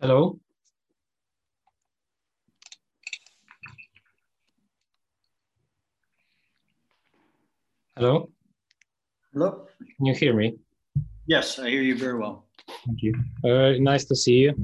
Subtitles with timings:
[0.00, 0.40] Hello.
[7.94, 8.30] Hello.
[9.34, 9.66] Hello?
[9.98, 10.56] Can you hear me?
[11.26, 12.46] Yes, I hear you very well.
[12.86, 13.12] Thank you.
[13.44, 14.54] Uh, nice to see you.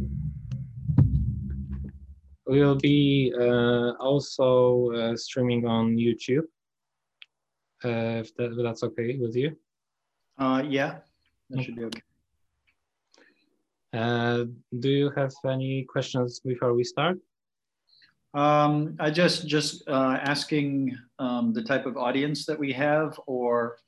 [2.46, 6.48] We'll be uh, also uh, streaming on YouTube,
[7.84, 9.54] uh, if that, that's okay with you.
[10.38, 11.00] Uh, yeah,
[11.50, 12.05] that should be okay.
[13.96, 14.44] Uh,
[14.80, 17.18] do you have any questions before we start?
[18.34, 23.78] Um, I just just uh, asking um, the type of audience that we have, or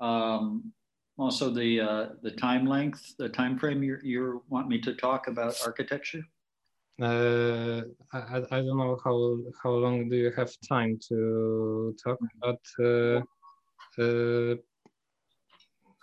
[0.00, 0.72] um,
[1.16, 5.28] also the uh, the time length, the time frame you you want me to talk
[5.28, 6.24] about architecture.
[7.00, 7.82] Uh,
[8.12, 13.20] I, I don't know how how long do you have time to talk, but uh,
[14.02, 14.56] uh,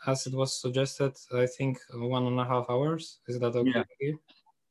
[0.08, 3.20] as it was suggested, I think one and a half hours.
[3.28, 4.14] Is that okay Yeah.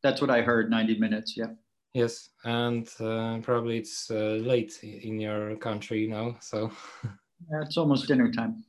[0.02, 0.70] That's what I heard.
[0.70, 1.36] Ninety minutes.
[1.36, 1.52] Yeah.
[1.94, 6.70] Yes, and uh, probably it's uh, late in your country now, so
[7.50, 8.64] Yeah, It's almost dinner time.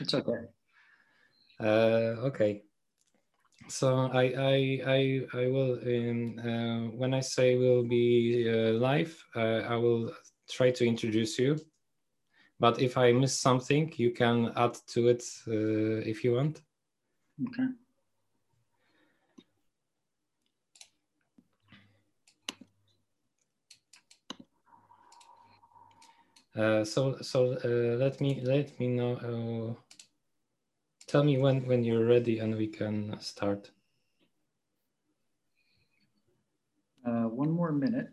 [0.00, 0.46] It's okay.
[1.60, 2.62] uh, okay.
[3.68, 5.00] So I I I
[5.34, 10.12] I will um, uh, when I say we'll be uh, live, uh, I will
[10.50, 11.56] try to introduce you.
[12.60, 16.60] But if I miss something, you can add to it uh, if you want.
[17.48, 17.68] Okay.
[26.54, 29.16] Uh, so so uh, let me let me know.
[29.16, 29.96] Uh,
[31.06, 33.70] tell me when when you're ready and we can start.
[37.06, 38.10] Uh, one more minute.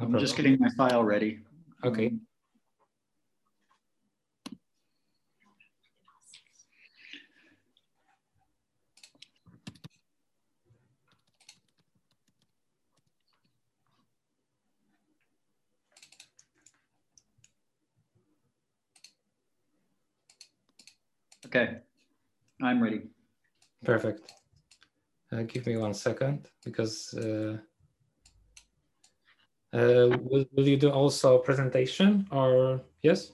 [0.00, 1.38] No I'm just getting my file ready.
[1.84, 2.08] Okay.
[2.08, 2.25] Um,
[21.56, 21.78] okay,
[22.62, 23.02] I'm ready.
[23.84, 24.32] Perfect.
[25.32, 27.56] Uh, give me one second because uh,
[29.72, 33.32] uh, will, will you do also presentation or yes?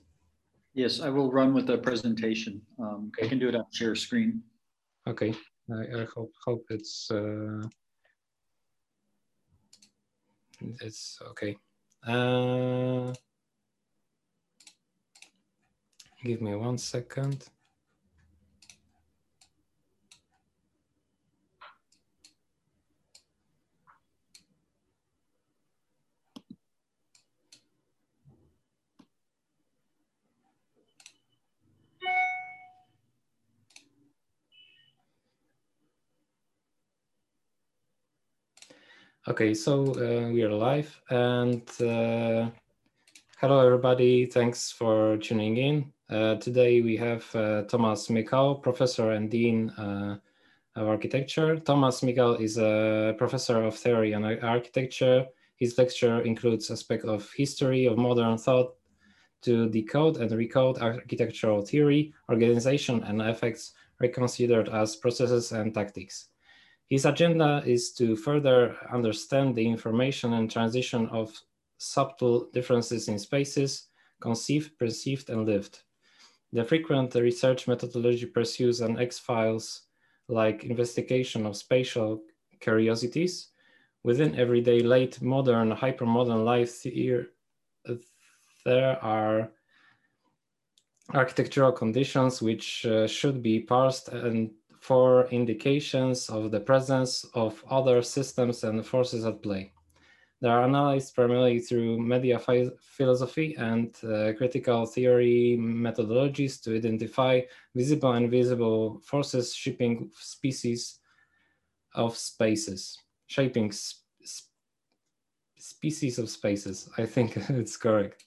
[0.75, 2.63] Yes, I will run with the presentation.
[2.79, 4.43] Um, I can do it on share screen.
[5.07, 5.35] Okay.
[5.71, 7.63] I, I hope hope it's uh,
[10.81, 11.57] it's okay.
[12.07, 13.13] Uh,
[16.25, 17.49] give me one second.
[39.29, 42.51] Okay, so uh, we are live and uh,
[43.39, 44.27] hello everybody.
[44.27, 45.93] Thanks for tuning in.
[46.11, 50.17] Uh, today we have uh, Thomas Mical, professor and dean uh,
[50.75, 51.57] of architecture.
[51.57, 55.25] Thomas Mical is a professor of theory and architecture.
[55.55, 58.75] His lecture includes aspects of history of modern thought
[59.43, 66.32] to decode and recode architectural theory, organization, and effects reconsidered as processes and tactics.
[66.93, 71.33] His agenda is to further understand the information and transition of
[71.79, 73.87] subtle differences in spaces,
[74.21, 75.85] conceived, perceived, and lived.
[76.53, 79.87] The frequent research methodology pursues an X-Files
[80.29, 82.25] like investigation of spatial
[82.61, 83.49] curiosities
[84.05, 87.29] within everyday late modern, hypermodern life there,
[88.67, 89.51] there are
[91.15, 94.51] architectural conditions which uh, should be parsed and
[94.83, 99.73] for indications of the presence of other systems and forces at play.
[100.41, 107.43] They are analyzed primarily through media phi- philosophy and uh, critical theory methodologies to identify
[107.77, 110.99] visible and invisible forces shaping species
[111.95, 112.99] of spaces,
[113.29, 114.49] shaping s- s-
[115.59, 116.89] species of spaces.
[116.99, 118.25] I think it's correct.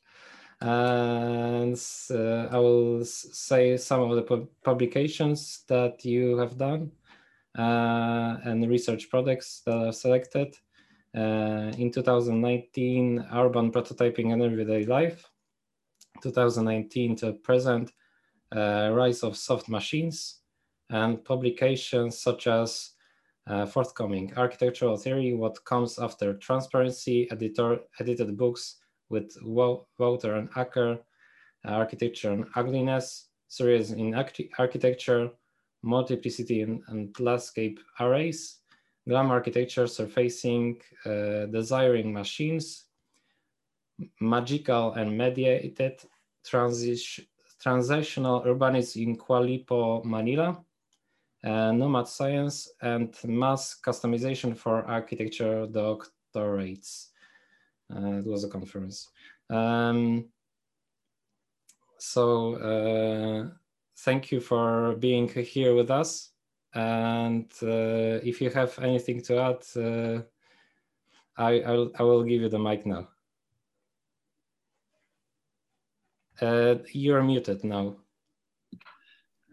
[0.61, 1.77] And
[2.11, 6.91] uh, I will say some of the pub- publications that you have done
[7.57, 10.55] uh, and research projects that are selected.
[11.15, 15.29] Uh, in 2019, Urban Prototyping and Everyday Life.
[16.21, 17.91] 2019 to present,
[18.55, 20.39] uh, Rise of Soft Machines,
[20.89, 22.91] and publications such as
[23.47, 28.77] uh, forthcoming Architectural Theory, What Comes After Transparency, editor, edited books
[29.09, 29.87] with Wouter
[30.33, 30.99] Van Acker,
[31.63, 35.31] Architecture and Ugliness, Series in Architecture,
[35.83, 38.57] Multiplicity and, and Landscape Arrays,
[39.07, 42.85] GLAM architecture surfacing uh, desiring machines,
[44.19, 46.01] magical and mediated
[46.43, 47.25] transition,
[47.61, 50.59] transitional urbanism in Lumpur, Manila,
[51.43, 57.09] uh, nomad science, and mass customization for architecture doctorates.
[57.93, 59.09] Uh, it was a conference.
[59.49, 60.25] Um,
[61.97, 63.49] so uh,
[63.99, 66.31] thank you for being here with us.
[66.73, 70.21] And uh, if you have anything to add, uh,
[71.37, 73.07] I, I will, I, will, give you the mic now.
[76.41, 77.97] Uh, you're muted now.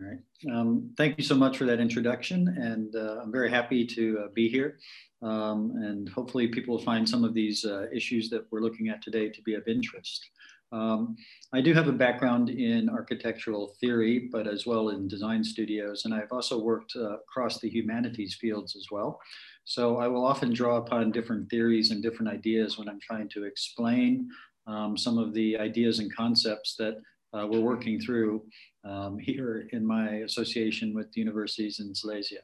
[0.02, 0.56] All right.
[0.56, 2.48] Um, thank you so much for that introduction.
[2.48, 4.78] And uh, I'm very happy to uh, be here.
[5.22, 9.02] Um, and hopefully people will find some of these uh, issues that we're looking at
[9.02, 10.28] today to be of interest.
[10.72, 11.16] Um,
[11.52, 16.04] I do have a background in architectural theory, but as well in design studios.
[16.04, 19.20] And I've also worked uh, across the humanities fields as well.
[19.64, 23.44] So I will often draw upon different theories and different ideas when I'm trying to
[23.44, 24.28] explain
[24.66, 26.96] um, some of the ideas and concepts that
[27.34, 28.42] uh, we're working through
[28.84, 32.40] um, here in my association with universities in Silesia.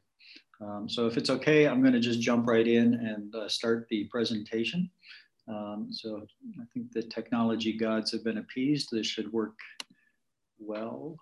[0.60, 3.86] Um, so if it's okay, I'm going to just jump right in and uh, start
[3.90, 4.90] the presentation.
[5.48, 6.26] Um, so
[6.60, 8.88] I think the technology gods have been appeased.
[8.90, 9.56] This should work
[10.58, 11.16] well.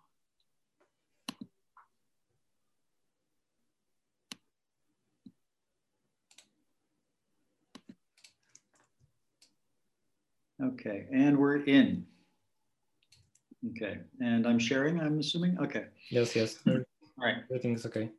[10.63, 12.07] Okay, and we're in.
[13.71, 15.59] Okay, and I'm sharing, I'm assuming?
[15.59, 15.87] Okay.
[16.11, 16.57] Yes, yes.
[16.67, 16.75] All
[17.19, 17.37] right.
[17.51, 18.11] Everything's okay.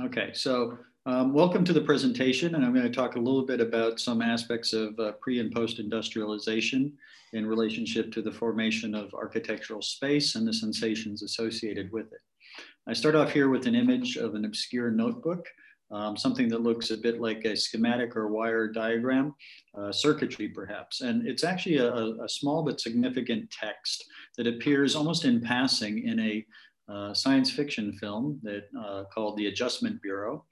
[0.00, 3.60] Okay, so um, welcome to the presentation, and I'm going to talk a little bit
[3.60, 6.92] about some aspects of uh, pre and post industrialization
[7.32, 12.20] in relationship to the formation of architectural space and the sensations associated with it.
[12.86, 15.46] I start off here with an image of an obscure notebook
[15.94, 19.34] um, something that looks a bit like a schematic or wire diagram,
[19.78, 21.00] uh, circuitry perhaps.
[21.02, 24.04] And it's actually a, a, small but significant text
[24.36, 26.44] that appears almost in passing in a
[26.92, 30.44] uh, science fiction film that uh, called The Adjustment Bureau,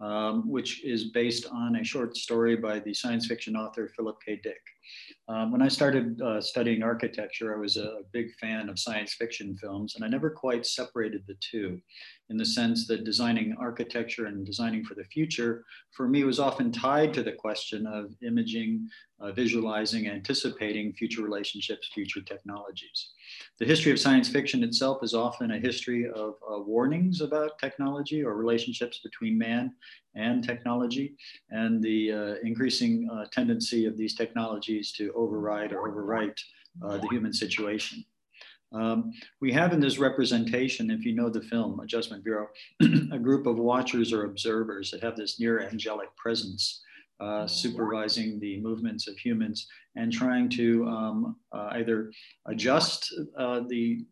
[0.00, 4.40] um, which is based on a short story by the science fiction author Philip K.
[4.42, 4.60] Dick.
[5.28, 9.56] Um, when I started uh, studying architecture, I was a big fan of science fiction
[9.56, 11.80] films, and I never quite separated the two
[12.30, 16.72] in the sense that designing architecture and designing for the future, for me, was often
[16.72, 18.88] tied to the question of imaging,
[19.20, 23.10] uh, visualizing, anticipating future relationships, future technologies.
[23.60, 28.24] The history of science fiction itself is often a history of uh, warnings about technology
[28.24, 29.74] or relationships between man
[30.14, 31.14] and technology,
[31.50, 36.40] and the uh, increasing uh, tendency of these technologies to override or overwrite
[36.82, 38.02] uh, the human situation.
[38.72, 39.12] Um,
[39.42, 42.48] we have in this representation, if you know the film Adjustment Bureau,
[43.12, 46.80] a group of watchers or observers that have this near angelic presence,
[47.20, 52.10] uh, supervising the movements of humans and trying to um, uh, either
[52.46, 54.04] adjust uh, the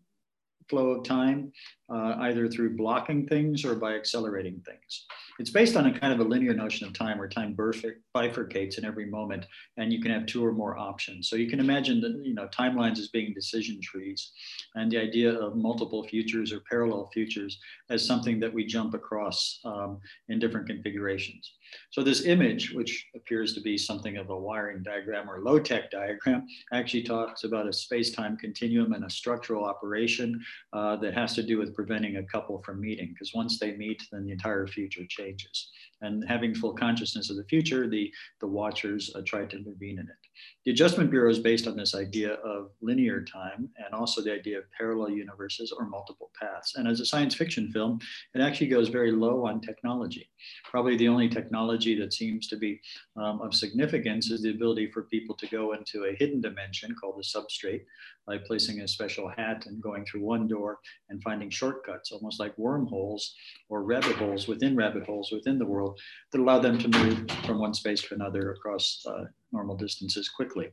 [0.68, 1.50] flow of time,
[1.90, 5.06] uh, either through blocking things or by accelerating things.
[5.38, 8.84] It's based on a kind of a linear notion of time where time bifurcates in
[8.84, 11.28] every moment and you can have two or more options.
[11.28, 14.32] So you can imagine that, you know, timelines as being decision trees
[14.74, 19.60] and the idea of multiple futures or parallel futures as something that we jump across
[19.64, 21.52] um, in different configurations.
[21.90, 26.46] So this image, which appears to be something of a wiring diagram or low-tech diagram,
[26.72, 30.40] actually talks about a space-time continuum and a structural operation
[30.72, 33.10] uh, that has to do with preventing a couple from meeting.
[33.14, 35.70] Because once they meet, then the entire future changes.
[36.00, 40.06] And having full consciousness of the future, the, the watchers uh, try to intervene in
[40.08, 40.27] it.
[40.64, 44.58] The Adjustment Bureau is based on this idea of linear time and also the idea
[44.58, 46.74] of parallel universes or multiple paths.
[46.76, 48.00] And as a science fiction film,
[48.34, 50.28] it actually goes very low on technology.
[50.64, 52.80] Probably the only technology that seems to be
[53.16, 57.16] um, of significance is the ability for people to go into a hidden dimension called
[57.16, 57.84] the substrate
[58.26, 62.56] by placing a special hat and going through one door and finding shortcuts, almost like
[62.58, 63.34] wormholes
[63.70, 65.98] or rabbit holes within rabbit holes within the world
[66.30, 70.70] that allow them to move from one space to another across uh, normal distances quickly.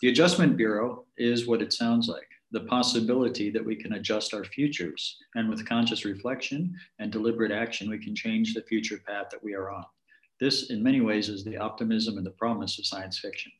[0.00, 4.44] The Adjustment Bureau is what it sounds like the possibility that we can adjust our
[4.44, 5.18] futures.
[5.34, 9.54] And with conscious reflection and deliberate action, we can change the future path that we
[9.54, 9.84] are on.
[10.40, 13.50] This, in many ways, is the optimism and the promise of science fiction.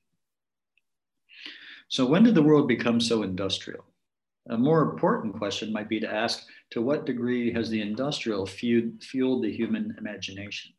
[1.88, 3.85] So, when did the world become so industrial?
[4.50, 9.42] A more important question might be to ask to what degree has the industrial fueled
[9.42, 10.73] the human imagination?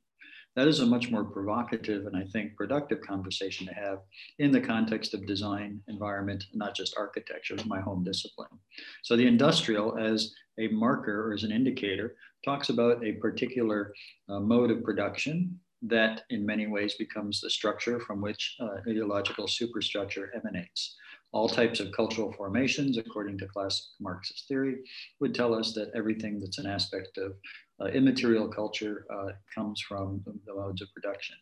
[0.56, 4.00] That is a much more provocative and I think productive conversation to have
[4.40, 8.50] in the context of design, environment, not just architecture, my home discipline.
[9.04, 13.94] So the industrial as a marker or as an indicator talks about a particular
[14.30, 19.48] uh, mode of production, that in many ways becomes the structure from which uh, ideological
[19.48, 20.96] superstructure emanates.
[21.32, 24.78] All types of cultural formations, according to classic Marxist theory,
[25.20, 27.34] would tell us that everything that's an aspect of
[27.94, 31.36] immaterial culture uh, comes from the modes of production.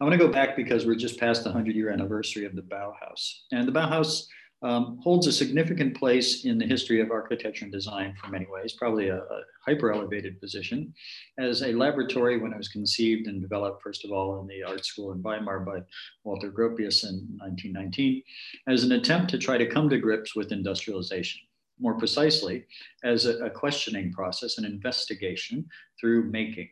[0.00, 2.62] I want to go back because we're just past the 100 year anniversary of the
[2.62, 3.42] Bauhaus.
[3.52, 4.26] And the Bauhaus
[4.64, 8.72] um, holds a significant place in the history of architecture and design for many ways,
[8.72, 10.92] probably a, a, hyper elevated position.
[11.38, 14.84] As a laboratory, when it was conceived and developed, first of all, in the art
[14.84, 15.80] school in Weimar by
[16.24, 18.22] Walter Gropius in 1919,
[18.68, 21.40] as an attempt to try to come to grips with industrialization.
[21.84, 22.64] More precisely,
[23.04, 25.68] as a, a questioning process, an investigation
[26.00, 26.70] through making,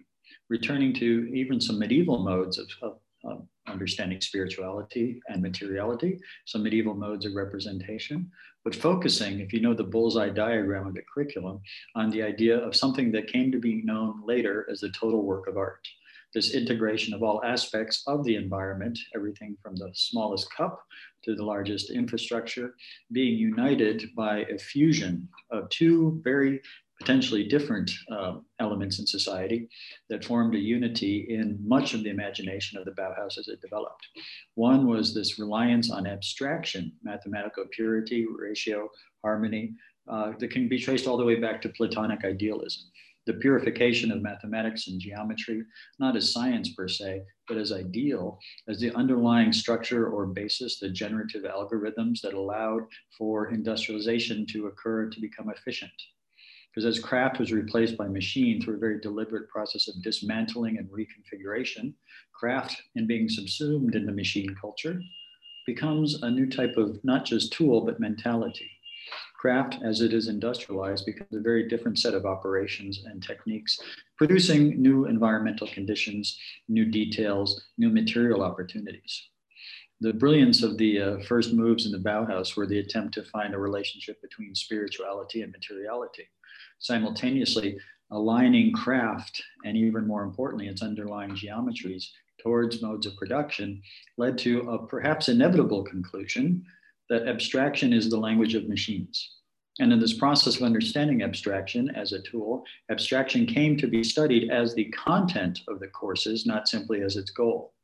[0.48, 6.94] returning to even some medieval modes of, of um, understanding spirituality and materiality, some medieval
[6.94, 8.30] modes of representation,
[8.64, 11.60] but focusing, if you know the bullseye diagram of the curriculum,
[11.94, 15.46] on the idea of something that came to be known later as the total work
[15.46, 15.86] of art.
[16.34, 20.82] This integration of all aspects of the environment, everything from the smallest cup
[21.24, 22.74] to the largest infrastructure,
[23.12, 26.60] being united by a fusion of two very
[27.02, 29.68] potentially different uh, elements in society
[30.08, 34.06] that formed a unity in much of the imagination of the Bauhaus as it developed.
[34.54, 38.88] One was this reliance on abstraction, mathematical purity, ratio,
[39.24, 39.74] harmony,
[40.08, 42.82] uh, that can be traced all the way back to Platonic idealism.
[43.26, 45.62] The purification of mathematics and geometry,
[45.98, 50.90] not as science per se, but as ideal, as the underlying structure or basis, the
[50.90, 52.82] generative algorithms that allowed
[53.16, 55.92] for industrialization to occur to become efficient
[56.72, 60.88] because as craft was replaced by machine through a very deliberate process of dismantling and
[60.88, 61.92] reconfiguration,
[62.34, 65.00] craft and being subsumed in the machine culture
[65.66, 68.70] becomes a new type of not just tool, but mentality.
[69.42, 73.76] Craft, as it is industrialized, becomes a very different set of operations and techniques,
[74.16, 79.30] producing new environmental conditions, new details, new material opportunities.
[80.00, 83.52] The brilliance of the uh, first moves in the Bauhaus were the attempt to find
[83.52, 86.28] a relationship between spirituality and materiality
[86.78, 87.80] simultaneously
[88.12, 92.04] aligning craft and even more importantly, its underlying geometries
[92.40, 93.82] towards modes of production
[94.16, 96.64] led to a perhaps inevitable conclusion
[97.12, 99.36] that abstraction is the language of machines.
[99.78, 104.50] And in this process of understanding abstraction as a tool, abstraction came to be studied
[104.50, 107.74] as the content of the courses, not simply as its goal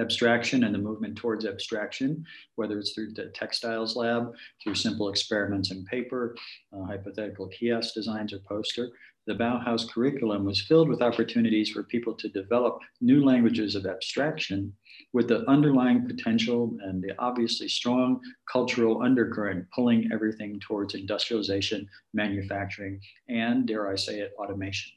[0.00, 2.24] abstraction and the movement towards abstraction,
[2.56, 6.36] whether it's through the textiles lab, through simple experiments in paper,
[6.72, 8.90] uh, hypothetical kiosk designs or poster.
[9.26, 14.74] The Bauhaus curriculum was filled with opportunities for people to develop new languages of abstraction
[15.14, 18.20] with the underlying potential and the obviously strong
[18.52, 24.92] cultural undercurrent pulling everything towards industrialization, manufacturing, and dare I say it, automation.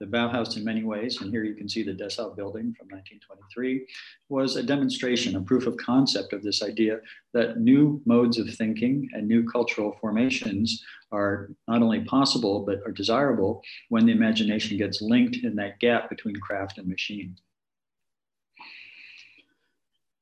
[0.00, 3.86] The Bauhaus, in many ways, and here you can see the Dessau building from 1923,
[4.30, 7.00] was a demonstration, a proof of concept of this idea
[7.34, 10.82] that new modes of thinking and new cultural formations
[11.12, 16.08] are not only possible, but are desirable when the imagination gets linked in that gap
[16.08, 17.36] between craft and machine.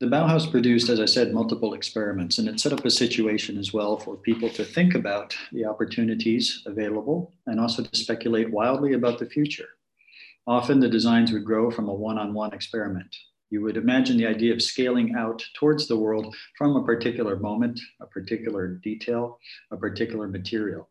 [0.00, 3.72] The Bauhaus produced, as I said, multiple experiments, and it set up a situation as
[3.72, 9.18] well for people to think about the opportunities available and also to speculate wildly about
[9.18, 9.70] the future.
[10.46, 13.12] Often the designs would grow from a one on one experiment.
[13.50, 17.80] You would imagine the idea of scaling out towards the world from a particular moment,
[18.00, 19.40] a particular detail,
[19.72, 20.88] a particular material.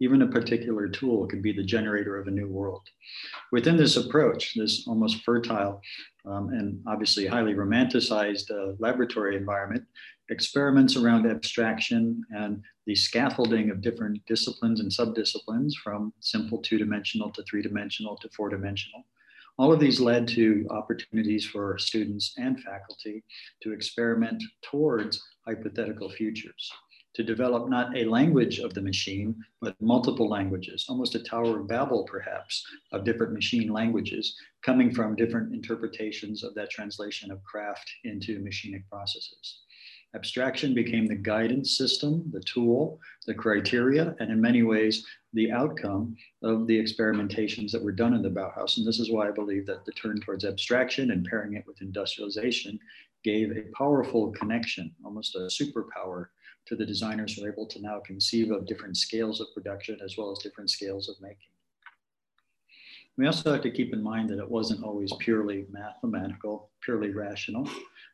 [0.00, 2.82] Even a particular tool could be the generator of a new world.
[3.52, 5.80] Within this approach, this almost fertile
[6.26, 9.84] um, and obviously highly romanticized uh, laboratory environment,
[10.30, 17.30] experiments around abstraction and the scaffolding of different disciplines and subdisciplines from simple two dimensional
[17.30, 19.04] to three dimensional to four dimensional.
[19.58, 23.22] All of these led to opportunities for students and faculty
[23.62, 26.72] to experiment towards hypothetical futures
[27.14, 31.68] to develop not a language of the machine, but multiple languages, almost a Tower of
[31.68, 37.88] Babel, perhaps, of different machine languages coming from different interpretations of that translation of craft
[38.04, 39.60] into machinic processes.
[40.14, 46.16] Abstraction became the guidance system, the tool, the criteria, and in many ways, the outcome
[46.42, 48.76] of the experimentations that were done in the Bauhaus.
[48.76, 51.80] And this is why I believe that the turn towards abstraction and pairing it with
[51.80, 52.78] industrialization
[53.24, 56.26] gave a powerful connection, almost a superpower
[56.66, 60.16] to the designers who are able to now conceive of different scales of production as
[60.16, 61.48] well as different scales of making.
[63.16, 67.68] We also have to keep in mind that it wasn't always purely mathematical, purely rational.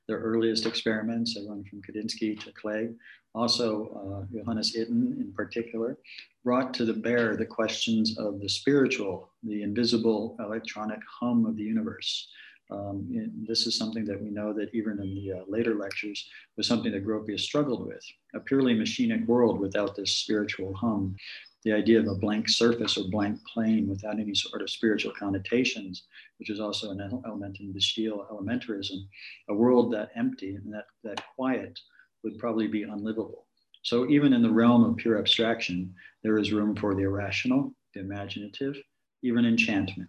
[0.06, 2.94] Their earliest experiments, run from Kandinsky to Klee,
[3.34, 5.96] also uh, Johannes Itten in particular,
[6.44, 11.62] brought to the bear the questions of the spiritual, the invisible electronic hum of the
[11.62, 12.28] universe,
[12.70, 13.06] Um,
[13.46, 16.92] this is something that we know that even in the uh, later lectures was something
[16.92, 18.04] that Gropius struggled with,
[18.34, 21.16] a purely machinic world without this spiritual hum.
[21.64, 26.04] The idea of a blank surface or blank plane without any sort of spiritual connotations,
[26.38, 29.06] which is also an element in De Stijl elementarism,
[29.48, 31.78] a world that empty and that, that quiet
[32.22, 33.46] would probably be unlivable.
[33.82, 38.00] So even in the realm of pure abstraction, there is room for the irrational, the
[38.00, 38.76] imaginative,
[39.22, 40.08] even enchantment.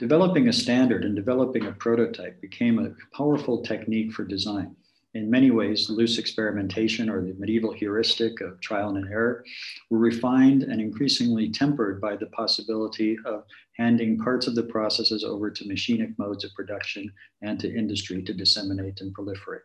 [0.00, 4.74] Developing a standard and developing a prototype became a powerful technique for design.
[5.12, 9.44] In many ways, loose experimentation or the medieval heuristic of trial and error
[9.90, 13.44] were refined and increasingly tempered by the possibility of
[13.76, 18.32] handing parts of the processes over to machinic modes of production and to industry to
[18.32, 19.60] disseminate and proliferate.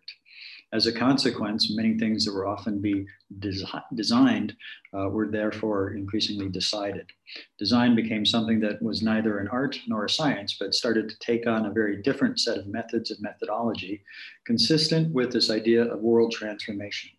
[0.75, 3.07] As a consequence, many things that were often be
[3.39, 4.57] desi- designed
[4.93, 7.09] uh, were therefore increasingly decided.
[7.57, 11.47] Design became something that was neither an art nor a science, but started to take
[11.47, 14.03] on a very different set of methods and methodology,
[14.45, 17.11] consistent with this idea of world transformation.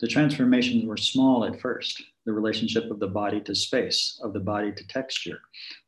[0.00, 4.38] The transformations were small at first, the relationship of the body to space, of the
[4.38, 5.40] body to texture,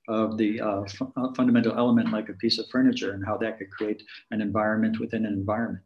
[0.09, 3.71] of the uh, f- fundamental element like a piece of furniture and how that could
[3.71, 5.85] create an environment within an environment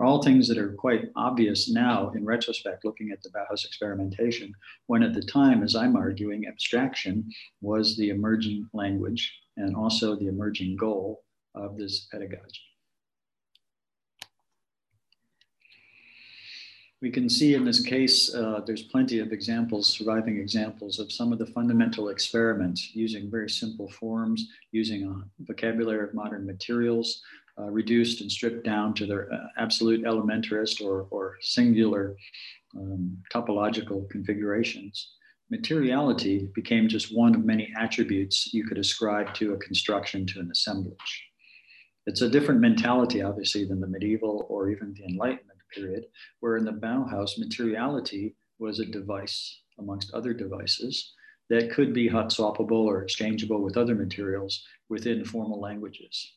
[0.00, 4.54] are all things that are quite obvious now in retrospect, looking at the Bauhaus experimentation,
[4.86, 7.28] when at the time, as I'm arguing, abstraction
[7.60, 11.22] was the emerging language and also the emerging goal
[11.54, 12.62] of this pedagogy.
[17.02, 21.32] We can see in this case, uh, there's plenty of examples, surviving examples of some
[21.32, 27.22] of the fundamental experiments using very simple forms, using a vocabulary of modern materials,
[27.60, 32.16] uh, reduced and stripped down to their uh, absolute elementarist or, or singular
[32.76, 35.12] um, topological configurations.
[35.50, 40.48] Materiality became just one of many attributes you could ascribe to a construction, to an
[40.50, 41.24] assemblage.
[42.06, 46.04] It's a different mentality, obviously, than the medieval or even the Enlightenment period,
[46.40, 51.12] where in the Bauhaus, materiality was a device amongst other devices
[51.50, 56.34] that could be hot swappable or exchangeable with other materials within formal languages.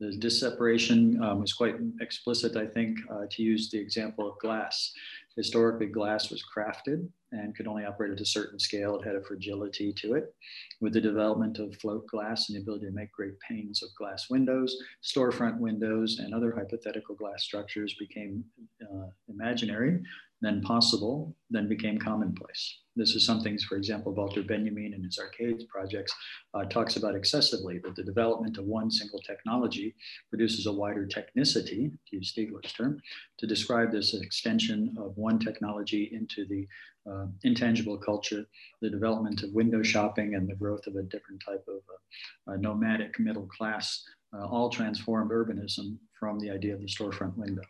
[0.00, 4.92] The disseparation um, was quite explicit, I think, uh, to use the example of glass.
[5.36, 8.96] Historically, glass was crafted and could only operate at a certain scale.
[8.96, 10.34] It had a fragility to it.
[10.80, 14.30] With the development of float glass and the ability to make great panes of glass
[14.30, 18.44] windows, storefront windows, and other hypothetical glass structures became
[18.82, 20.00] uh, imaginary
[20.40, 22.78] then possible, then became commonplace.
[22.94, 26.12] This is something, for example, Walter Benjamin in his Arcades projects
[26.54, 29.94] uh, talks about excessively, that the development of one single technology
[30.30, 33.00] produces a wider technicity, to use Stiegler's term,
[33.38, 36.66] to describe this extension of one technology into the
[37.10, 38.44] uh, intangible culture,
[38.82, 43.18] the development of window shopping and the growth of a different type of uh, nomadic
[43.18, 47.62] middle class, uh, all transformed urbanism from the idea of the storefront window.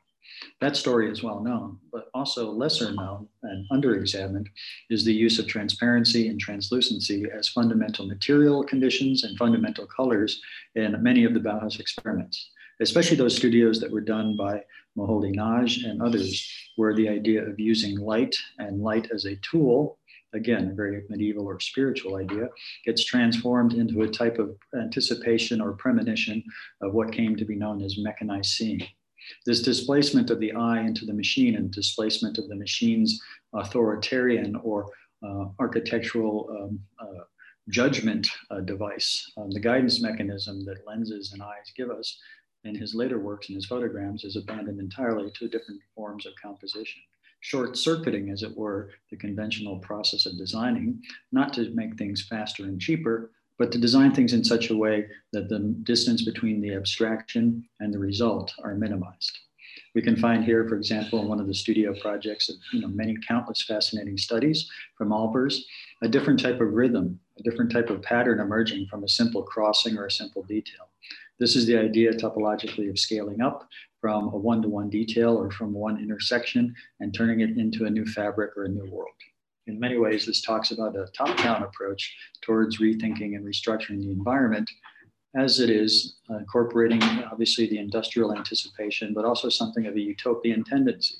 [0.60, 4.46] That story is well known, but also lesser known and underexamined
[4.90, 10.40] is the use of transparency and translucency as fundamental material conditions and fundamental colors
[10.74, 14.64] in many of the Bauhaus experiments, especially those studios that were done by
[14.96, 19.98] Moholy-Nagy and others, where the idea of using light and light as a tool
[20.34, 22.48] again, a very medieval or spiritual idea,
[22.84, 26.42] gets transformed into a type of anticipation or premonition
[26.82, 28.86] of what came to be known as mechanized seeing.
[29.46, 33.20] This displacement of the eye into the machine and displacement of the machine's
[33.52, 34.90] authoritarian or
[35.22, 37.24] uh, architectural um, uh,
[37.68, 42.18] judgment uh, device, um, the guidance mechanism that lenses and eyes give us
[42.64, 47.00] in his later works and his photograms is abandoned entirely to different forms of composition.
[47.40, 52.64] Short circuiting, as it were, the conventional process of designing, not to make things faster
[52.64, 56.74] and cheaper, but to design things in such a way that the distance between the
[56.74, 59.38] abstraction and the result are minimized.
[59.94, 62.88] We can find here, for example, in one of the studio projects of you know,
[62.88, 65.60] many countless fascinating studies from Albers,
[66.02, 69.96] a different type of rhythm, a different type of pattern emerging from a simple crossing
[69.96, 70.90] or a simple detail.
[71.38, 73.68] This is the idea topologically of scaling up
[74.00, 78.56] from a one-to-one detail or from one intersection and turning it into a new fabric
[78.56, 79.14] or a new world
[79.68, 84.10] in many ways, this talks about a top down approach towards rethinking and restructuring the
[84.10, 84.68] environment
[85.36, 90.64] as it is uh, incorporating obviously the industrial anticipation, but also something of a utopian
[90.64, 91.16] tendency.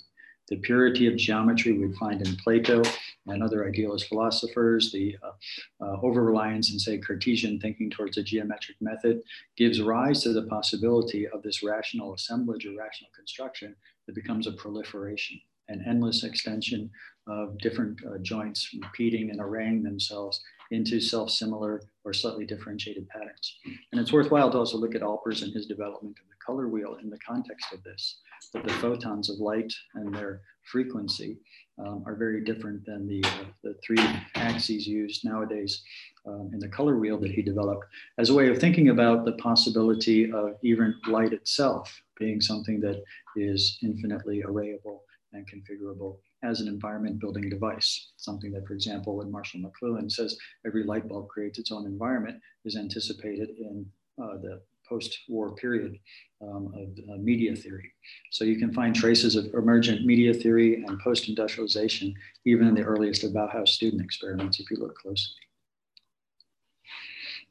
[0.48, 2.82] The purity of geometry we find in Plato
[3.26, 8.22] and other idealist philosophers, the uh, uh, over reliance in, say, Cartesian thinking towards a
[8.22, 9.20] geometric method
[9.58, 14.52] gives rise to the possibility of this rational assemblage or rational construction that becomes a
[14.52, 16.90] proliferation an endless extension
[17.28, 23.56] of different uh, joints repeating and arraying themselves into self-similar or slightly differentiated patterns.
[23.92, 26.96] And it's worthwhile to also look at Albers and his development of the color wheel
[27.02, 28.18] in the context of this,
[28.52, 31.38] that the photons of light and their frequency
[31.78, 35.82] um, are very different than the, uh, the three axes used nowadays
[36.26, 37.86] um, in the color wheel that he developed
[38.18, 43.02] as a way of thinking about the possibility of even light itself being something that
[43.36, 44.98] is infinitely arrayable
[45.32, 48.12] and configurable as an environment building device.
[48.16, 52.40] Something that, for example, when Marshall McLuhan says every light bulb creates its own environment
[52.64, 53.86] is anticipated in
[54.22, 55.98] uh, the post-war period
[56.42, 57.92] um, of uh, media theory.
[58.30, 62.14] So you can find traces of emergent media theory and post-industrialization
[62.46, 65.34] even in the earliest of Bauhaus student experiments if you look closely.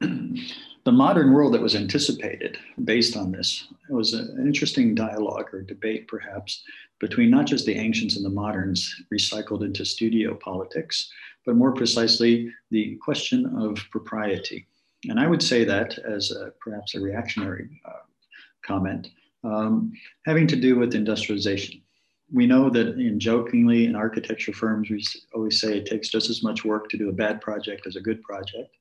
[0.00, 6.06] the modern world that was anticipated based on this was an interesting dialogue or debate,
[6.08, 6.62] perhaps,
[7.00, 11.10] between not just the ancients and the moderns recycled into studio politics,
[11.46, 14.66] but more precisely the question of propriety.
[15.08, 18.04] And I would say that as a, perhaps a reactionary uh,
[18.64, 19.08] comment,
[19.44, 19.92] um,
[20.26, 21.80] having to do with industrialization.
[22.32, 25.02] We know that in jokingly in architecture firms, we
[25.34, 28.00] always say it takes just as much work to do a bad project as a
[28.00, 28.76] good project.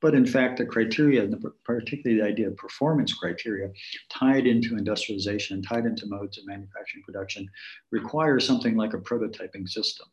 [0.00, 1.28] But in fact, the criteria,
[1.64, 3.70] particularly the idea of performance criteria,
[4.08, 7.48] tied into industrialization, tied into modes of manufacturing production,
[7.90, 10.08] requires something like a prototyping system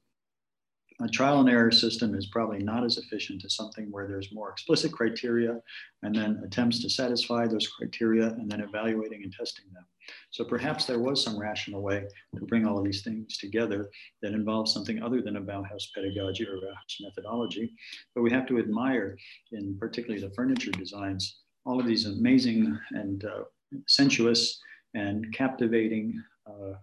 [1.02, 4.50] a trial and error system is probably not as efficient as something where there's more
[4.50, 5.62] explicit criteria
[6.04, 9.86] and then attempts to satisfy those criteria and then evaluating and testing them.
[10.32, 12.04] So perhaps there was some rational way
[12.36, 13.90] to bring all of these things together
[14.22, 17.72] that involves something other than a Bauhaus pedagogy or Bauhaus methodology.
[18.14, 19.18] But we have to admire,
[19.52, 23.44] in particularly the furniture designs, all of these amazing and uh,
[23.88, 24.60] sensuous
[24.96, 26.74] and captivating uh,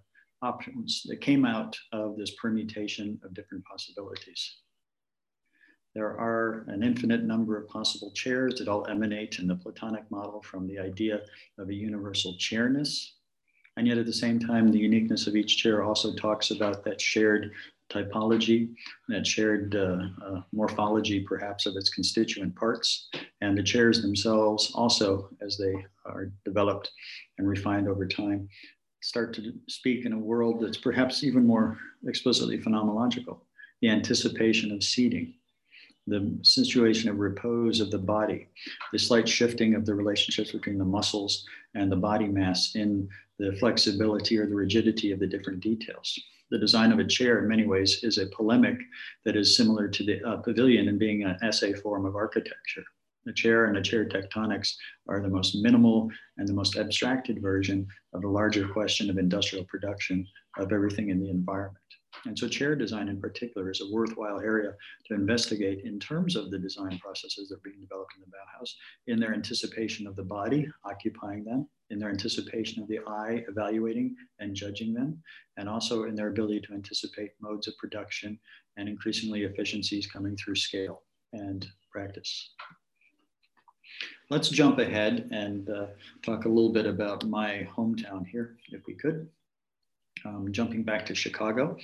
[0.42, 4.56] options that came out of this permutation of different possibilities.
[5.94, 10.42] There are an infinite number of possible chairs that all emanate in the Platonic model
[10.42, 11.20] from the idea
[11.58, 13.14] of a universal chairness.
[13.78, 17.00] And yet at the same time, the uniqueness of each chair also talks about that
[17.00, 17.50] shared
[17.90, 18.74] typology,
[19.08, 23.08] that shared uh, uh, morphology perhaps of its constituent parts.
[23.40, 26.90] And the chairs themselves also, as they are developed
[27.38, 28.48] and refined over time,
[29.00, 33.38] start to speak in a world that's perhaps even more explicitly phenomenological
[33.82, 35.34] the anticipation of seating,
[36.06, 38.48] the situation of repose of the body,
[38.92, 43.54] the slight shifting of the relationships between the muscles and the body mass in the
[43.56, 46.18] flexibility or the rigidity of the different details.
[46.50, 48.78] The design of a chair, in many ways, is a polemic
[49.24, 52.84] that is similar to the uh, pavilion in being an essay form of architecture.
[53.26, 54.76] The chair and the chair tectonics
[55.08, 56.08] are the most minimal
[56.38, 60.24] and the most abstracted version of the larger question of industrial production
[60.58, 61.82] of everything in the environment.
[62.24, 64.74] And so chair design in particular is a worthwhile area
[65.06, 68.70] to investigate in terms of the design processes that are being developed in the Bauhaus,
[69.08, 74.14] in their anticipation of the body occupying them, in their anticipation of the eye evaluating
[74.38, 75.20] and judging them,
[75.56, 78.38] and also in their ability to anticipate modes of production
[78.76, 82.54] and increasingly efficiencies coming through scale and practice.
[84.28, 85.86] Let's jump ahead and uh,
[86.22, 89.28] talk a little bit about my hometown here, if we could.
[90.24, 91.76] Um, jumping back to Chicago,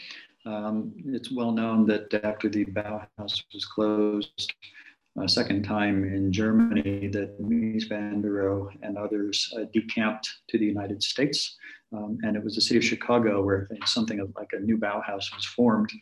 [0.45, 4.55] um, it's well known that after the Bauhaus was closed
[5.21, 10.59] a second time in Germany, that Mies van der Rohe and others uh, decamped to
[10.59, 11.57] the United States.
[11.95, 15.45] Um, and it was the city of Chicago where something like a new Bauhaus was
[15.55, 15.93] formed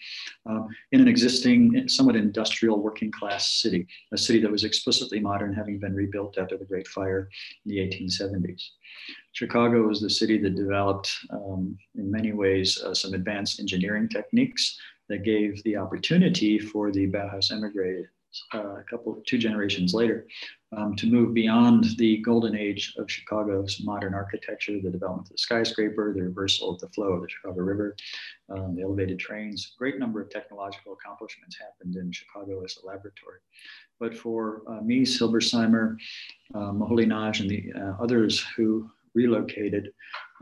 [0.46, 5.52] um, in an existing, somewhat industrial working class city, a city that was explicitly modern,
[5.52, 7.28] having been rebuilt after the Great Fire
[7.66, 8.62] in the 1870s.
[9.32, 14.78] Chicago was the city that developed, um, in many ways, uh, some advanced engineering techniques
[15.08, 18.12] that gave the opportunity for the Bauhaus emigre
[18.54, 20.26] uh, a couple, two generations later,
[20.76, 25.38] um, to move beyond the golden age of Chicago's modern architecture, the development of the
[25.38, 27.96] skyscraper, the reversal of the flow of the Chicago River,
[28.50, 29.74] um, the elevated trains.
[29.78, 33.40] Great number of technological accomplishments happened in Chicago as a laboratory.
[33.98, 35.96] But for uh, Mies, Hilberseimer,
[36.54, 39.90] uh, Moholy-Nagy, and the uh, others who relocated,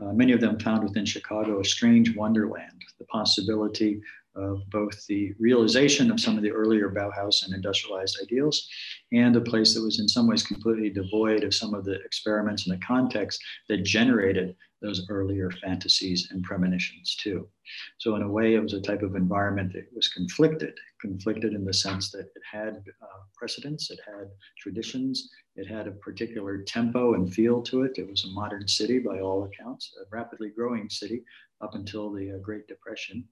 [0.01, 3.99] uh, many of them found within Chicago a strange wonderland, the possibility
[4.39, 8.67] of both the realization of some of the earlier Bauhaus and industrialized ideals
[9.11, 12.67] and a place that was in some ways completely devoid of some of the experiments
[12.67, 17.47] and the context that generated those earlier fantasies and premonitions too.
[17.97, 21.65] So in a way, it was a type of environment that was conflicted, conflicted in
[21.65, 27.13] the sense that it had uh, precedents, it had traditions, it had a particular tempo
[27.13, 27.97] and feel to it.
[27.97, 31.23] It was a modern city by all accounts, a rapidly growing city
[31.61, 33.25] up until the uh, Great Depression.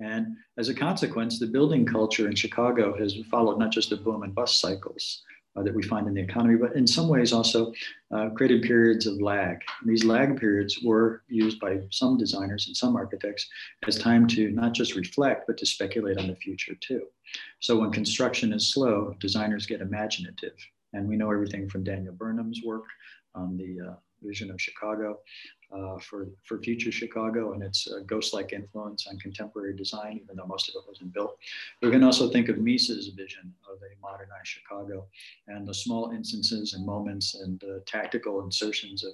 [0.00, 4.22] And as a consequence, the building culture in Chicago has followed not just the boom
[4.22, 5.22] and bust cycles
[5.56, 7.72] uh, that we find in the economy, but in some ways also
[8.10, 9.58] uh, created periods of lag.
[9.80, 13.48] And these lag periods were used by some designers and some architects
[13.86, 17.02] as time to not just reflect, but to speculate on the future too.
[17.60, 20.54] So when construction is slow, designers get imaginative.
[20.92, 22.84] And we know everything from Daniel Burnham's work
[23.34, 23.94] on the uh,
[24.26, 25.18] vision of Chicago
[25.72, 30.46] uh, for, for future Chicago and its uh, ghost-like influence on contemporary design, even though
[30.46, 31.36] most of it wasn't built.
[31.82, 35.06] We can also think of Mies's vision of a modernized Chicago
[35.48, 39.12] and the small instances and moments and uh, tactical insertions of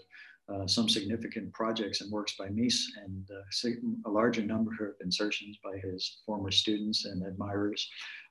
[0.52, 3.68] uh, some significant projects and works by Mies and uh,
[4.06, 7.88] a larger number of insertions by his former students and admirers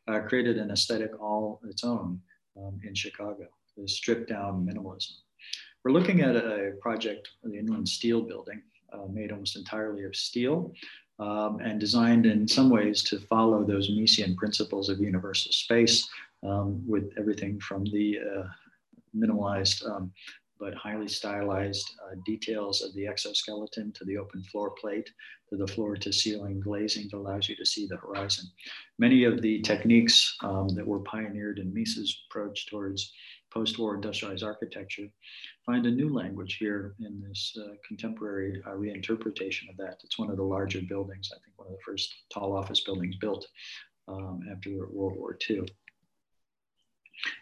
[0.08, 2.20] uh, created an aesthetic all its own
[2.58, 5.14] um, in Chicago, the stripped down minimalism.
[5.84, 8.62] We're looking at a project, the Inland Steel Building,
[8.94, 10.74] uh, made almost entirely of steel
[11.20, 16.08] um, and designed in some ways to follow those Miesian principles of universal space
[16.44, 18.44] um, with everything from the uh,
[19.16, 20.12] minimalized um,
[20.60, 25.10] but highly stylized uh, details of the exoskeleton to the open floor plate
[25.50, 28.46] to the floor to ceiling glazing that allows you to see the horizon.
[29.00, 33.12] Many of the techniques um, that were pioneered in Mies's approach towards
[33.52, 35.08] post-war industrialized architecture
[35.66, 40.00] find a new language here in this uh, contemporary uh, reinterpretation of that.
[40.04, 43.16] It's one of the larger buildings, I think one of the first tall office buildings
[43.18, 43.46] built
[44.08, 45.64] um, after World War II.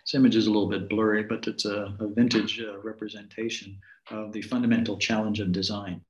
[0.06, 3.80] This image is a little bit blurry, but it's a, a vintage uh, representation
[4.12, 6.02] of the fundamental challenge of design.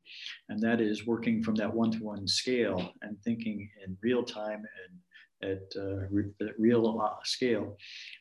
[0.47, 4.99] And that is working from that one-to-one scale and thinking in real time and
[5.43, 6.25] at, uh, re
[6.57, 7.77] real uh, scale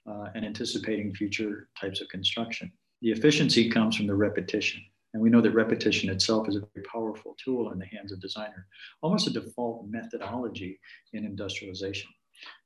[0.08, 2.72] uh, and anticipating future types of construction.
[3.02, 4.82] The efficiency comes from the repetition.
[5.14, 8.20] And we know that repetition itself is a very powerful tool in the hands of
[8.20, 8.66] designer,
[9.02, 10.78] almost a default methodology
[11.14, 12.10] in industrialization.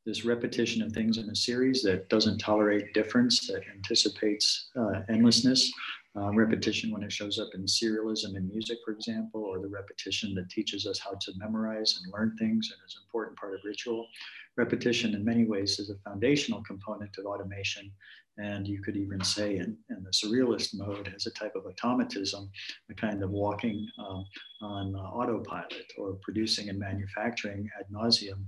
[0.05, 5.73] This repetition of things in a series that doesn't tolerate difference, that anticipates uh, endlessness,
[6.16, 10.35] uh, repetition when it shows up in serialism in music, for example, or the repetition
[10.35, 13.61] that teaches us how to memorize and learn things and is an important part of
[13.64, 14.07] ritual.
[14.57, 17.90] Repetition in many ways is a foundational component of automation.
[18.38, 22.51] And you could even say in, in the surrealist mode as a type of automatism,
[22.90, 24.25] a kind of walking um,
[24.62, 28.44] on uh, autopilot or producing and manufacturing ad nauseum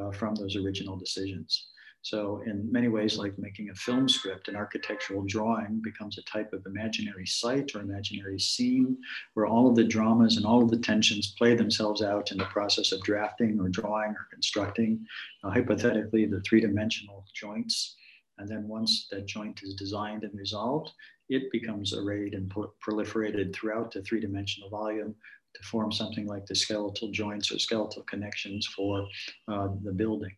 [0.00, 1.68] uh, from those original decisions.
[2.04, 6.52] So in many ways, like making a film script, an architectural drawing becomes a type
[6.52, 8.98] of imaginary site or imaginary scene
[9.32, 12.44] where all of the dramas and all of the tensions play themselves out in the
[12.44, 15.02] process of drafting or drawing or constructing,
[15.44, 17.96] uh, hypothetically, the three-dimensional joints.
[18.36, 20.92] And then once that joint is designed and resolved,
[21.30, 22.52] it becomes arrayed and
[22.86, 25.14] proliferated throughout the three-dimensional volume
[25.54, 29.06] to form something like the skeletal joints or skeletal connections for
[29.48, 30.36] uh, the building.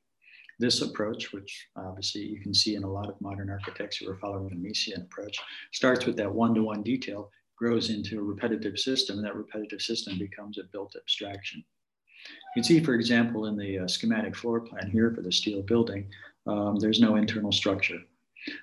[0.59, 4.17] This approach, which obviously you can see in a lot of modern architects who are
[4.17, 5.39] following the Miesian approach,
[5.73, 10.59] starts with that one-to-one detail, grows into a repetitive system, and that repetitive system becomes
[10.59, 11.63] a built abstraction.
[12.29, 15.63] You can see, for example, in the uh, schematic floor plan here for the steel
[15.63, 16.09] building,
[16.47, 18.01] um, there's no internal structure.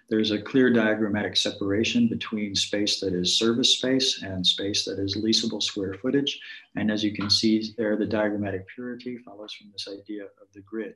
[0.10, 5.18] There's a clear diagrammatic separation between space that is service space and space that is
[5.18, 6.40] leasable square footage.
[6.76, 10.62] And as you can see there, the diagrammatic purity follows from this idea of the
[10.62, 10.96] grid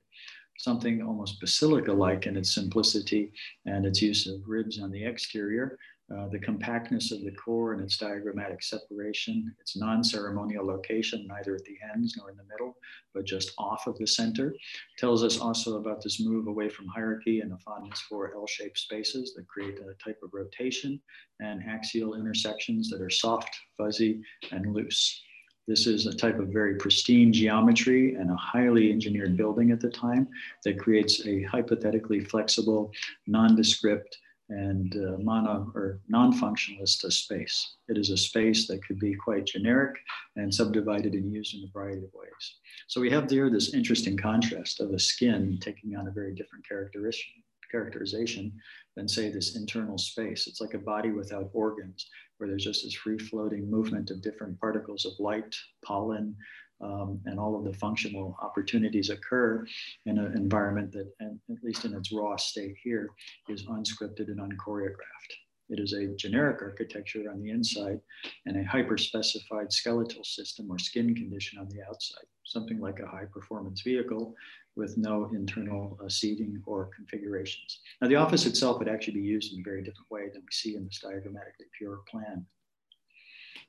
[0.57, 3.31] something almost basilica-like in its simplicity
[3.65, 5.77] and its use of ribs on the exterior,
[6.15, 11.63] uh, the compactness of the core and its diagrammatic separation, its non-ceremonial location, neither at
[11.65, 12.77] the ends nor in the middle,
[13.13, 14.55] but just off of the center,
[14.97, 19.33] tells us also about this move away from hierarchy and a fondness for L-shaped spaces
[19.33, 21.01] that create a type of rotation
[21.41, 25.21] and axial intersections that are soft, fuzzy, and loose.
[25.67, 29.89] This is a type of very pristine geometry and a highly engineered building at the
[29.89, 30.29] time
[30.63, 32.93] that creates a hypothetically flexible,
[33.27, 34.17] nondescript,
[34.49, 37.75] and uh, mono or non-functionalist space.
[37.89, 39.95] It is a space that could be quite generic
[40.35, 42.55] and subdivided and used in a variety of ways.
[42.87, 46.67] So we have there this interesting contrast of a skin taking on a very different
[46.67, 47.27] characteristic
[47.71, 48.53] characterization
[48.95, 50.47] than say this internal space.
[50.47, 54.59] It's like a body without organs where there's just this free floating movement of different
[54.59, 56.35] particles of light, pollen,
[56.81, 59.65] um, and all of the functional opportunities occur
[60.05, 63.09] in an environment that, at least in its raw state here,
[63.49, 65.33] is unscripted and unchoreographed.
[65.69, 67.99] It is a generic architecture on the inside
[68.45, 73.25] and a hyper-specified skeletal system or skin condition on the outside, something like a high
[73.25, 74.33] performance vehicle
[74.77, 77.79] with no internal uh, seating or configurations.
[78.01, 80.51] Now the office itself would actually be used in a very different way than we
[80.51, 82.45] see in this diagrammatically pure plan.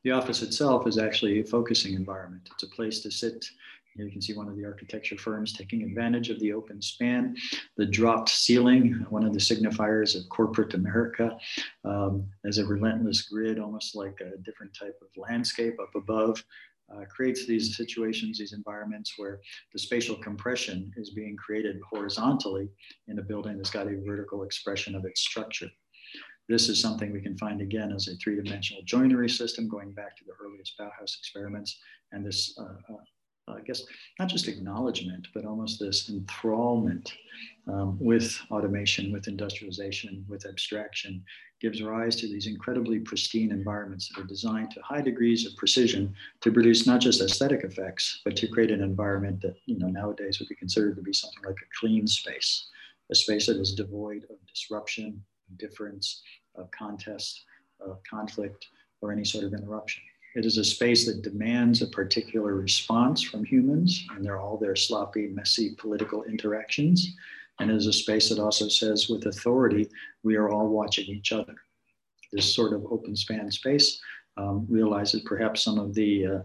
[0.04, 2.48] The office itself is actually a focusing environment.
[2.52, 3.44] It's a place to sit
[3.94, 7.36] Here you can see one of the architecture firms taking advantage of the open span,
[7.76, 11.36] the dropped ceiling, one of the signifiers of corporate America,
[11.84, 16.44] um, as a relentless grid, almost like a different type of landscape up above,
[16.94, 19.40] uh, creates these situations, these environments where
[19.72, 22.68] the spatial compression is being created horizontally
[23.08, 25.68] in a building that's got a vertical expression of its structure.
[26.48, 30.24] This is something we can find again as a three-dimensional joinery system going back to
[30.24, 31.78] the earliest Bauhaus experiments.
[32.12, 32.96] And this uh, uh,
[33.56, 33.82] I guess,
[34.18, 37.12] not just acknowledgement, but almost this enthrallment
[37.66, 41.24] um, with automation, with industrialization, with abstraction,
[41.60, 46.14] gives rise to these incredibly pristine environments that are designed to high degrees of precision
[46.40, 50.38] to produce not just aesthetic effects, but to create an environment that, you know, nowadays
[50.38, 52.68] would be considered to be something like a clean space,
[53.10, 55.22] a space that is devoid of disruption,
[55.56, 56.22] difference,
[56.58, 57.44] of contest,
[57.80, 58.66] of conflict,
[59.00, 60.02] or any sort of interruption.
[60.34, 64.76] It is a space that demands a particular response from humans, and they're all their
[64.76, 67.16] sloppy, messy political interactions.
[67.58, 69.88] And it is a space that also says, with authority,
[70.22, 71.56] we are all watching each other.
[72.32, 74.00] This sort of open span space
[74.36, 76.38] um, realizes perhaps some of the uh,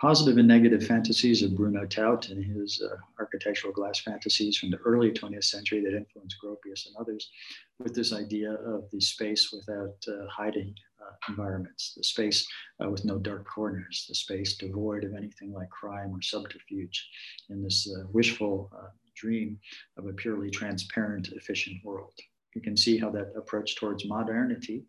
[0.00, 4.78] positive and negative fantasies of Bruno Taut and his uh, architectural glass fantasies from the
[4.78, 7.30] early 20th century that influenced Gropius and others,
[7.78, 12.46] with this idea of the space without uh, hiding uh, environments, the space
[12.82, 17.06] uh, with no dark corners, the space devoid of anything like crime or subterfuge,
[17.50, 19.58] in this uh, wishful uh, dream
[19.98, 22.14] of a purely transparent, efficient world.
[22.54, 24.86] You can see how that approach towards modernity,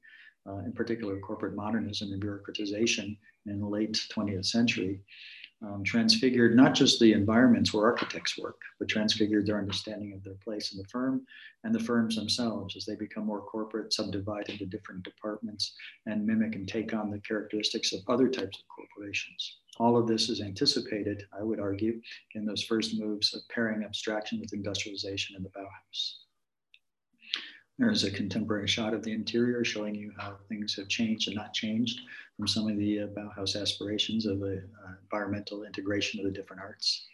[0.66, 3.16] in particular corporate modernism and bureaucratization
[3.46, 5.02] in the late 20th century,
[5.64, 10.38] um, transfigured not just the environments where architects work, but transfigured their understanding of their
[10.44, 11.26] place in the firm
[11.64, 15.76] and the firms themselves as they become more corporate, subdivide into different departments,
[16.08, 19.58] and mimic and take on the characteristics of other types of corporations.
[19.78, 22.02] All of this is anticipated, I would argue,
[22.34, 26.16] in those first moves of pairing abstraction with industrialization in the Bauhaus.
[27.82, 31.52] There's a contemporary shot of the interior showing you how things have changed and not
[31.52, 32.02] changed
[32.38, 36.62] from some of the uh, Bauhaus aspirations of the uh, environmental integration of the different
[36.62, 37.08] arts.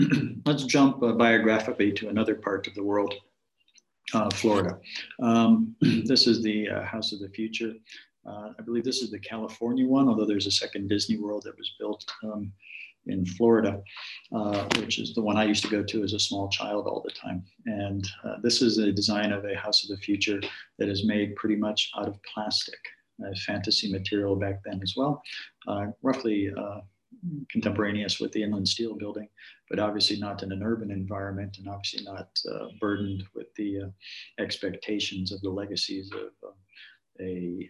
[0.46, 3.12] Let's jump uh, biographically to another part of the world,
[4.14, 4.78] uh, Florida.
[5.22, 7.74] Um, this is the uh, House of the Future.
[8.26, 11.58] Uh, I believe this is the California one, although there's a second Disney World that
[11.58, 12.50] was built um,
[13.06, 13.82] in Florida,
[14.34, 17.02] uh, which is the one I used to go to as a small child all
[17.04, 17.44] the time.
[17.66, 20.40] And uh, this is a design of a house of the future
[20.78, 22.78] that is made pretty much out of plastic,
[23.24, 25.22] a fantasy material back then as well,
[25.68, 26.80] uh, roughly uh,
[27.50, 29.28] contemporaneous with the inland steel building,
[29.70, 34.42] but obviously not in an urban environment and obviously not uh, burdened with the uh,
[34.42, 36.50] expectations of the legacies of
[37.20, 37.68] a,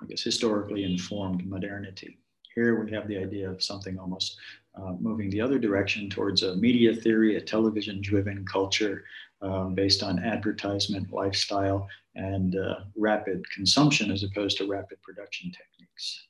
[0.00, 2.18] I guess, historically informed modernity.
[2.58, 4.36] Here we have the idea of something almost
[4.74, 9.04] uh, moving the other direction towards a media theory, a television driven culture
[9.40, 11.86] um, based on advertisement, lifestyle,
[12.16, 16.26] and uh, rapid consumption as opposed to rapid production techniques.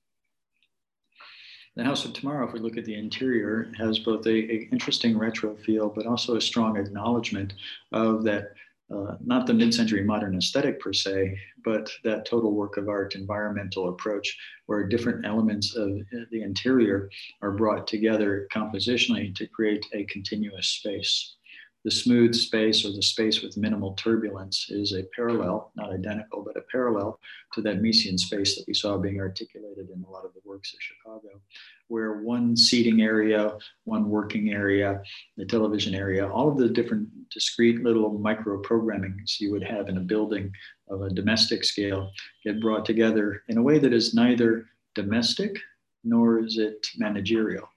[1.77, 5.17] The House of Tomorrow, if we look at the interior, has both a, a interesting
[5.17, 7.55] retro feel, but also a strong acknowledgement
[7.93, 8.53] of that
[8.95, 13.89] uh, not the mid-century modern aesthetic per se, but that total work of art environmental
[13.91, 14.37] approach
[14.67, 15.91] where different elements of
[16.31, 17.11] the interior
[17.43, 21.37] are brought together compositionally to create a continuous space.
[21.85, 26.57] The smooth space or the space with minimal turbulence is a parallel, not identical, but
[26.57, 27.21] a parallel
[27.55, 30.75] to that Miesian space that we saw being articulated in a lot of the works
[30.75, 31.41] of Chicago,
[31.87, 35.01] where one seating area, one working area,
[35.37, 39.99] the television area, all of the different discrete little micro programmings you would have in
[39.99, 40.53] a building
[40.89, 42.11] of a domestic scale
[42.43, 45.57] get brought together in a way that is neither domestic
[46.03, 47.69] nor is it managerial.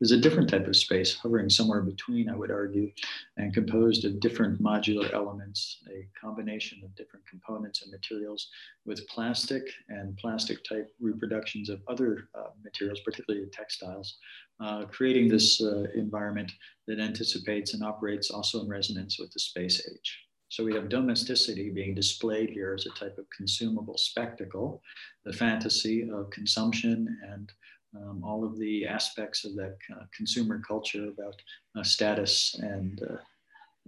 [0.00, 2.92] There's a different type of space hovering somewhere between, I would argue,
[3.36, 8.48] and composed of different modular elements, a combination of different components and materials
[8.86, 14.18] with plastic and plastic type reproductions of other uh, materials, particularly textiles,
[14.60, 16.52] uh, creating this uh, environment
[16.86, 20.18] that anticipates and operates also in resonance with the space age.
[20.50, 24.80] So we have domesticity being displayed here as a type of consumable spectacle,
[25.24, 27.52] the fantasy of consumption and
[27.96, 31.34] um, all of the aspects of that uh, consumer culture about
[31.76, 33.14] uh, status and uh,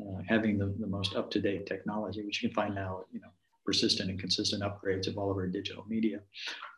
[0.02, 3.28] uh, having the, the most up-to-date technology, which you can find now, you know,
[3.64, 6.20] persistent and consistent upgrades of all of our digital media.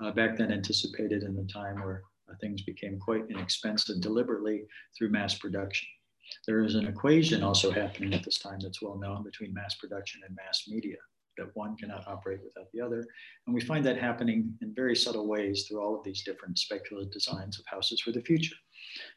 [0.01, 2.03] Uh, back then anticipated in the time where
[2.41, 4.65] things became quite inexpensive deliberately
[4.97, 5.87] through mass production.
[6.47, 10.23] There is an equation also happening at this time that's well known between mass production
[10.27, 10.97] and mass media
[11.39, 13.05] that one cannot operate without the other.
[13.47, 17.13] And we find that happening in very subtle ways through all of these different speculative
[17.13, 18.57] designs of houses for the future.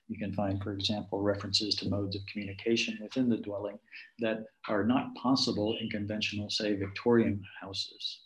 [0.07, 3.80] You can find, for example, references to modes of communication within the dwelling
[4.20, 8.22] that are not possible in conventional, say, Victorian houses.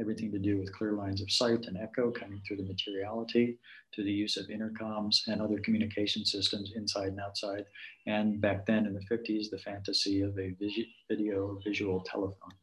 [0.00, 3.58] Everything to do with clear lines of sight and echo coming through the materiality,
[3.92, 7.64] to the use of intercoms and other communication systems inside and outside.
[8.06, 10.56] And back then in the 50s, the fantasy of a
[11.10, 12.54] video visual telephone.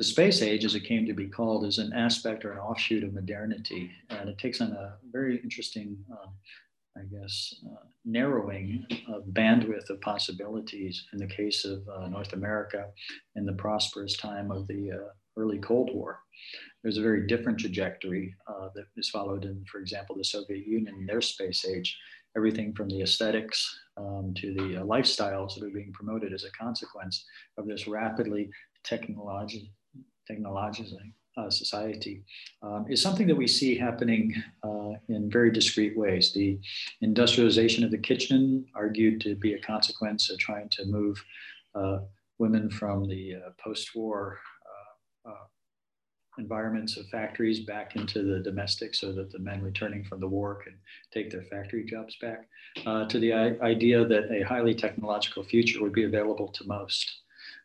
[0.00, 3.04] The space age, as it came to be called, is an aspect or an offshoot
[3.04, 6.28] of modernity, and it takes on a very interesting, uh,
[6.96, 12.86] I guess, uh, narrowing of bandwidth of possibilities in the case of uh, North America
[13.36, 16.20] in the prosperous time of the uh, early Cold War.
[16.82, 21.04] There's a very different trajectory uh, that is followed in, for example, the Soviet Union
[21.06, 21.94] their space age.
[22.38, 26.50] Everything from the aesthetics um, to the uh, lifestyles that are being promoted as a
[26.52, 27.26] consequence
[27.58, 28.48] of this rapidly
[28.82, 29.74] technology,
[30.30, 32.24] technologizing uh, society
[32.62, 36.32] um, is something that we see happening uh, in very discrete ways.
[36.32, 36.58] The
[37.00, 41.22] industrialization of the kitchen, argued to be a consequence of trying to move
[41.74, 41.98] uh,
[42.38, 44.38] women from the uh, post war
[45.26, 45.44] uh, uh,
[46.38, 50.62] environments of factories back into the domestic so that the men returning from the war
[50.64, 50.74] can
[51.12, 52.48] take their factory jobs back,
[53.08, 57.20] to the idea that a highly technological future would be available to most.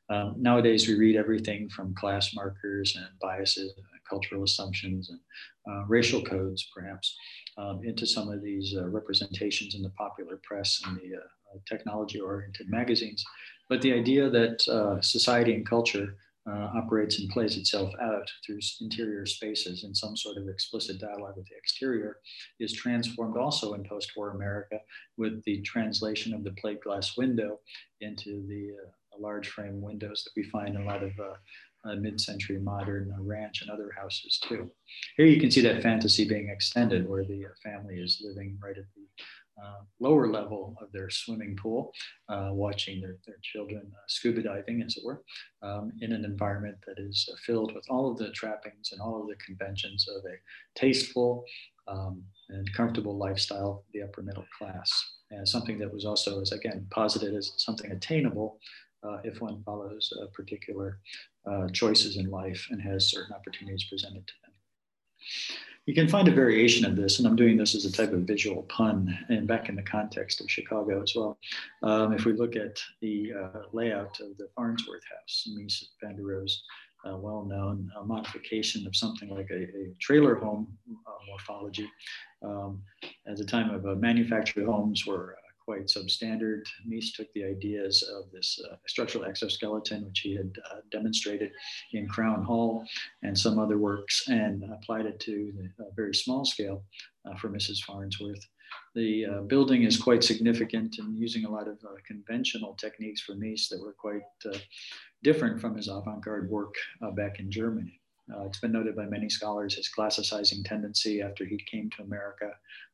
[0.10, 5.20] Um, nowadays, we read everything from class markers and biases, and cultural assumptions, and
[5.68, 7.16] uh, racial codes, perhaps,
[7.58, 12.20] um, into some of these uh, representations in the popular press and the uh, technology
[12.20, 13.24] oriented magazines.
[13.68, 18.60] But the idea that uh, society and culture uh, operates and plays itself out through
[18.82, 22.18] interior spaces in some sort of explicit dialogue with the exterior
[22.60, 24.78] is transformed also in post war America
[25.18, 27.60] with the translation of the plate glass window
[28.02, 28.76] into the
[29.16, 31.34] uh, large frame windows that we find in a lot of uh,
[31.90, 34.72] uh, mid-century modern uh, ranch and other houses too.
[35.18, 38.78] Here you can see that fantasy being extended where the uh, family is living right
[38.78, 39.24] at the
[39.64, 41.94] uh, lower level of their swimming pool,
[42.28, 45.24] uh, watching their, their children scuba diving, as it were,
[45.62, 49.28] um, in an environment that is filled with all of the trappings and all of
[49.28, 50.36] the conventions of a
[50.78, 51.46] tasteful
[51.88, 54.92] um, and comfortable lifestyle, for the upper middle class.
[55.32, 58.60] And something that was also, as again, posited as something attainable
[59.06, 61.00] uh, if one follows uh, particular
[61.50, 64.52] uh, choices in life and has certain opportunities presented to them.
[65.86, 68.22] You can find a variation of this, and I'm doing this as a type of
[68.22, 71.38] visual pun, and back in the context of Chicago as well.
[71.84, 76.24] Um, if we look at the uh, layout of the Farnsworth House, Mies van der
[76.24, 76.64] Rohe's
[77.08, 80.76] uh, well-known uh, modification of something like a, a trailer home
[81.28, 81.88] morphology.
[82.42, 82.82] Um,
[83.28, 86.64] at the time of manufactured homes were quite substandard.
[86.88, 91.52] Mies took the ideas of this uh, structural exoskeleton, which he had uh, demonstrated
[91.94, 92.86] in Crown Hall
[93.24, 96.84] and some other works, and applied it to the uh, very small scale
[97.26, 97.80] uh, for Mrs.
[97.80, 98.46] Farnsworth.
[98.94, 103.68] The uh, building is quite significant and using a lot of conventional techniques for Mies
[103.70, 104.22] that were quite
[105.24, 106.76] different from his avant-garde work
[107.16, 108.00] back in Germany.
[108.34, 112.52] Uh, it's been noted by many scholars his classicizing tendency after he came to America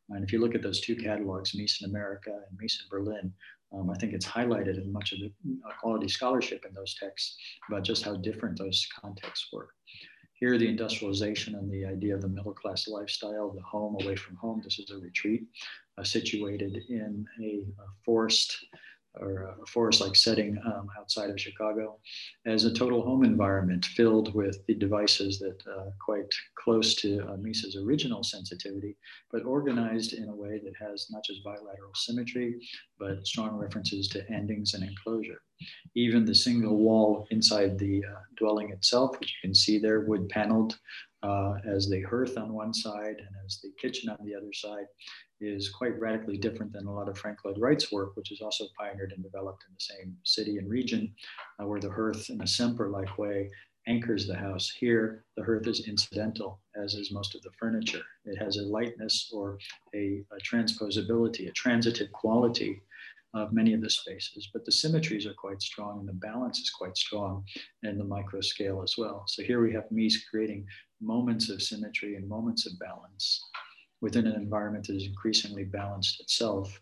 [0.09, 3.33] and if you look at those two catalogs, Mies in America and Mies in Berlin,
[3.73, 5.31] um, I think it's highlighted in much of the
[5.67, 7.37] uh, quality scholarship in those texts
[7.69, 9.69] about just how different those contexts were.
[10.33, 14.35] Here, the industrialization and the idea of the middle class lifestyle, the home away from
[14.35, 14.59] home.
[14.63, 15.43] This is a retreat
[15.97, 18.57] uh, situated in a, a forest
[19.19, 21.99] or a forest-like setting um, outside of Chicago
[22.45, 27.35] as a total home environment filled with the devices that uh, quite close to uh,
[27.37, 28.95] Mies's original sensitivity,
[29.31, 32.55] but organized in a way that has not just bilateral symmetry,
[32.99, 35.41] but strong references to endings and enclosure.
[35.95, 40.29] Even the single wall inside the uh, dwelling itself, which you can see there, wood
[40.29, 40.77] paneled
[41.23, 44.85] uh, as the hearth on one side and as the kitchen on the other side,
[45.39, 48.65] is quite radically different than a lot of Frank Lloyd Wright's work, which is also
[48.77, 51.13] pioneered and developed in the same city and region,
[51.59, 53.49] uh, where the hearth in a Semper-like way
[53.87, 54.69] anchors the house.
[54.69, 58.03] Here, the hearth is incidental, as is most of the furniture.
[58.25, 59.57] It has a lightness or
[59.95, 62.81] a, a transposability, a transitive quality
[63.33, 66.69] of many of the spaces, but the symmetries are quite strong and the balance is
[66.69, 67.43] quite strong
[67.83, 69.23] in the micro scale as well.
[69.27, 70.65] So here we have Mies creating
[71.01, 73.43] moments of symmetry and moments of balance
[74.01, 76.81] within an environment that is increasingly balanced itself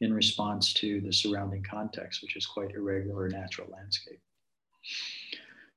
[0.00, 4.20] in response to the surrounding context, which is quite irregular natural landscape.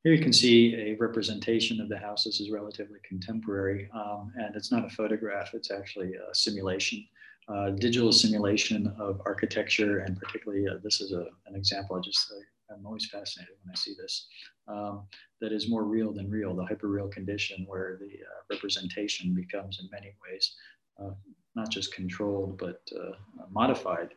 [0.03, 2.25] Here you can see a representation of the house.
[2.25, 7.05] This is relatively contemporary, um, and it's not a photograph, it's actually a simulation,
[7.47, 12.31] uh, digital simulation of architecture, and particularly uh, this is a, an example I just
[12.73, 14.27] I'm always fascinated when I see this,
[14.67, 15.03] um,
[15.41, 19.89] that is more real than real, the hyperreal condition where the uh, representation becomes in
[19.91, 20.55] many ways
[21.01, 21.11] uh,
[21.55, 23.11] not just controlled, but uh,
[23.51, 24.09] modified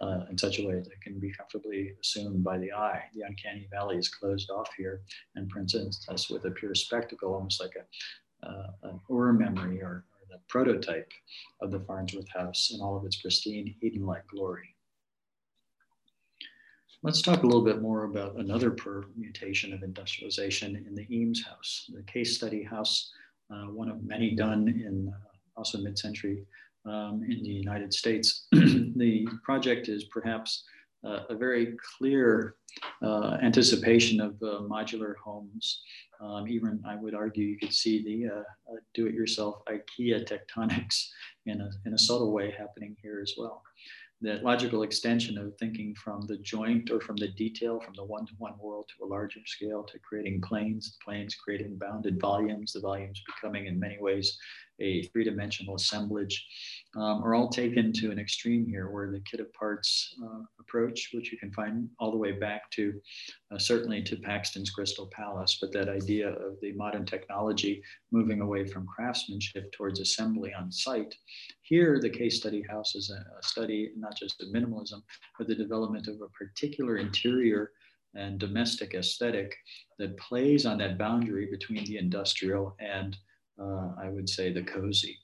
[0.00, 3.02] uh, in such a way that it can be comfortably assumed by the eye.
[3.14, 5.02] The uncanny valley is closed off here
[5.36, 10.04] and presents us with a pure spectacle, almost like a, uh, an Ur memory or,
[10.10, 11.12] or the prototype
[11.60, 14.74] of the Farnsworth House in all of its pristine Eden-like glory.
[17.02, 21.90] Let's talk a little bit more about another permutation of industrialization in the Eames House,
[21.94, 23.10] the case study house,
[23.50, 26.44] uh, one of many done in uh, also mid-century
[26.84, 28.48] um, in the United States.
[28.52, 30.64] the project is perhaps
[31.02, 32.56] uh, a very clear
[33.02, 35.80] uh, anticipation of uh, modular homes.
[36.20, 41.08] Um, even I would argue you could see the uh, uh, do-it-yourself IKEA tectonics
[41.46, 43.62] in a, in a subtle way happening here as well
[44.22, 48.54] that logical extension of thinking from the joint or from the detail, from the one-to-one
[48.60, 53.66] world to a larger scale, to creating planes, planes creating bounded volumes, the volumes becoming
[53.66, 54.38] in many ways
[54.80, 56.46] a three-dimensional assemblage,
[56.96, 61.10] um, are all taken to an extreme here where the kit of parts uh, approach,
[61.12, 63.00] which you can find all the way back to
[63.52, 68.66] uh, certainly to Paxton's Crystal Palace, but that idea of the modern technology moving away
[68.66, 71.14] from craftsmanship towards assembly on site.
[71.62, 75.02] Here, the case study house is a, a study not just of minimalism,
[75.38, 77.70] but the development of a particular interior
[78.14, 79.56] and domestic aesthetic
[79.98, 83.16] that plays on that boundary between the industrial and
[83.60, 85.18] uh, I would say, the cozy.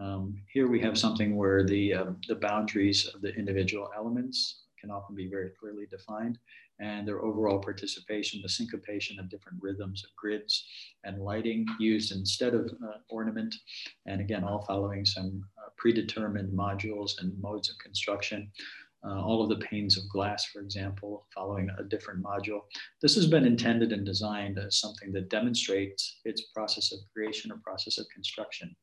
[0.00, 4.90] Um, here we have something where the, uh, the boundaries of the individual elements can
[4.90, 6.38] often be very clearly defined
[6.80, 10.66] and their overall participation, the syncopation of different rhythms of grids
[11.04, 13.54] and lighting used instead of uh, ornament.
[14.06, 18.50] And again, all following some uh, predetermined modules and modes of construction
[19.04, 22.60] uh, all of the panes of glass, for example, following a different module.
[23.00, 27.58] This has been intended and designed as something that demonstrates its process of creation or
[27.64, 28.74] process of construction.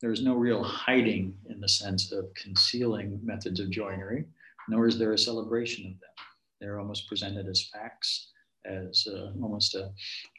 [0.00, 4.24] There is no real hiding in the sense of concealing methods of joinery,
[4.68, 6.10] nor is there a celebration of them.
[6.60, 8.30] They're almost presented as facts,
[8.64, 9.90] as uh, almost a,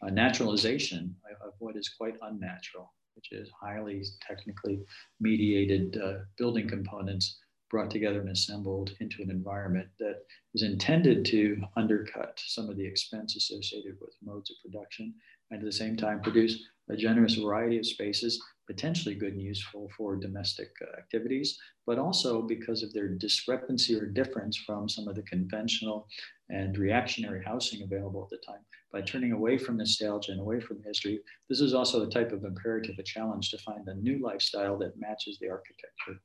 [0.02, 1.16] a naturalization
[1.46, 4.80] of, what is quite unnatural, which is highly technically
[5.20, 7.38] mediated uh, building components
[7.72, 10.18] brought together and assembled into an environment that
[10.54, 15.14] is intended to undercut some of the expense associated with modes of production
[15.52, 19.90] and at the same time produce a generous variety of spaces, potentially good and useful
[19.96, 25.16] for domestic uh, activities, but also because of their discrepancy or difference from some of
[25.16, 26.08] the conventional
[26.50, 28.62] and reactionary housing available at the time.
[28.92, 32.44] By turning away from nostalgia and away from history, this is also a type of
[32.44, 36.22] imperative, a challenge to find a new lifestyle that matches the architecture.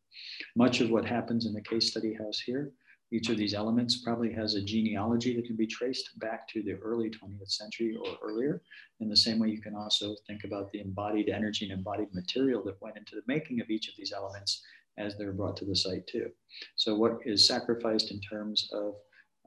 [0.57, 2.73] Much of what happens in the case study house here
[3.13, 6.75] each of these elements probably has a genealogy that can be traced back to the
[6.75, 8.63] early 20th century or earlier.
[9.01, 12.65] In the same way, you can also think about the embodied energy and embodied material
[12.65, 14.63] that went into the making of each of these elements
[14.99, 16.31] as they're brought to the site too.
[16.75, 18.95] So what is sacrificed in terms of,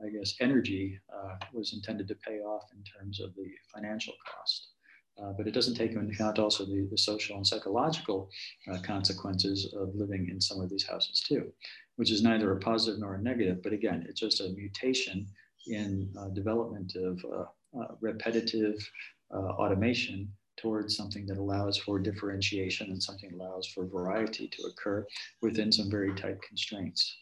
[0.01, 4.70] I guess, energy uh, was intended to pay off in terms of the financial cost.
[5.22, 8.30] Uh, but it doesn't take into account also the, the social and psychological
[8.72, 11.51] uh, consequences of living in some of these houses too
[12.00, 15.28] which is neither a positive nor a negative, but again, it's just a mutation
[15.68, 17.43] in uh, development of uh,
[17.78, 18.78] uh, repetitive
[19.36, 25.06] uh, automation towards something that allows for differentiation and something allows for variety to occur
[25.41, 27.18] within some very tight constraints.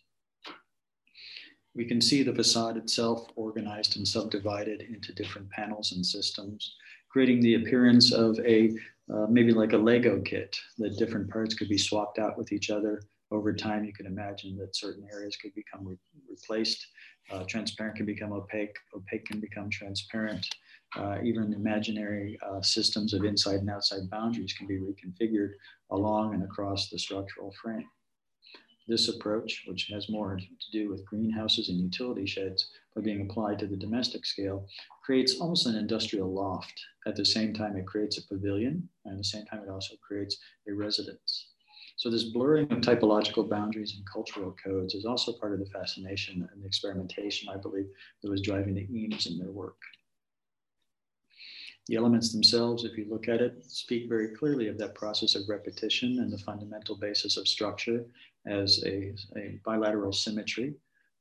[1.74, 6.76] We can see the facade itself organized and subdivided into different panels and systems,
[7.10, 8.78] creating the appearance of a
[9.12, 12.70] uh, maybe like a Lego kit that different parts could be swapped out with each
[12.70, 13.02] other
[13.32, 15.98] over time, you can imagine that certain areas could become re
[16.30, 16.86] replaced.
[17.30, 20.48] Uh, transparent can become opaque, opaque can become transparent.
[20.96, 25.52] Uh, even imaginary uh, systems of inside and outside boundaries can be reconfigured
[25.92, 27.84] along and across the structural frame.
[28.88, 33.60] This approach, which has more to do with greenhouses and utility sheds, but being applied
[33.60, 34.66] to the domestic scale,
[35.04, 36.82] creates almost an industrial loft.
[37.06, 39.96] At the same time, it creates a pavilion, and at the same time, it also
[39.98, 40.38] creates
[40.70, 41.57] a residence.
[41.98, 46.48] So this blurring of typological boundaries and cultural codes is also part of the fascination
[46.52, 47.88] and the experimentation, I believe,
[48.22, 49.82] that was driving the Eames in their work.
[51.88, 55.50] The elements themselves, if you look at it, speak very clearly of that process of
[55.50, 58.06] repetition and the fundamental basis of structure
[58.45, 60.76] as a, a bilateral symmetry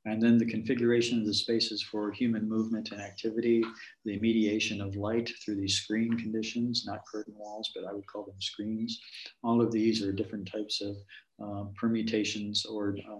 [0.05, 3.63] and then the configuration of the spaces for human movement and activity,
[4.05, 8.23] the mediation of light through these screen conditions, not curtain walls, but I would call
[8.23, 8.99] them screens.
[9.43, 10.95] All of these are different types of
[11.39, 13.19] um, permutations or uh,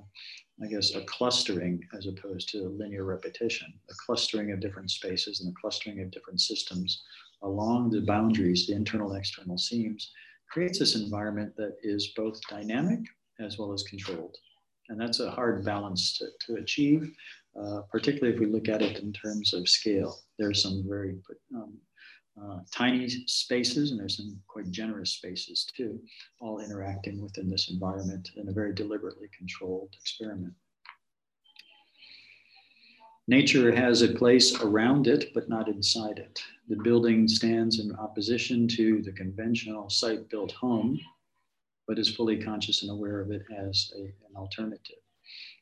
[0.63, 5.51] I guess a clustering as opposed to linear repetition, a clustering of different spaces and
[5.51, 7.03] a clustering of different systems
[7.43, 10.11] along the boundaries, the internal and external seams,
[10.49, 12.99] creates this environment that is both dynamic
[13.39, 14.35] as well as controlled.
[14.89, 17.13] And that's a hard balance to, to achieve,
[17.59, 20.19] uh, particularly if we look at it in terms of scale.
[20.39, 21.17] There's some very
[21.53, 21.73] um,
[22.41, 25.99] uh, tiny spaces and there's some quite generous spaces too,
[26.39, 30.53] all interacting within this environment in a very deliberately controlled experiment.
[33.29, 36.39] Nature has a place around it, but not inside it.
[36.69, 40.97] The building stands in opposition to the conventional site built home,
[41.87, 44.97] but is fully conscious and aware of it as a, an alternative.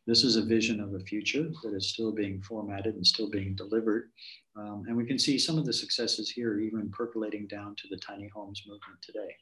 [0.08, 3.56] This is a vision of a future that is still being formatted and still being
[3.56, 4.12] delivered.
[4.56, 7.98] Um, and we can see some of the successes here, even percolating down to the
[7.98, 9.36] tiny homes movement today.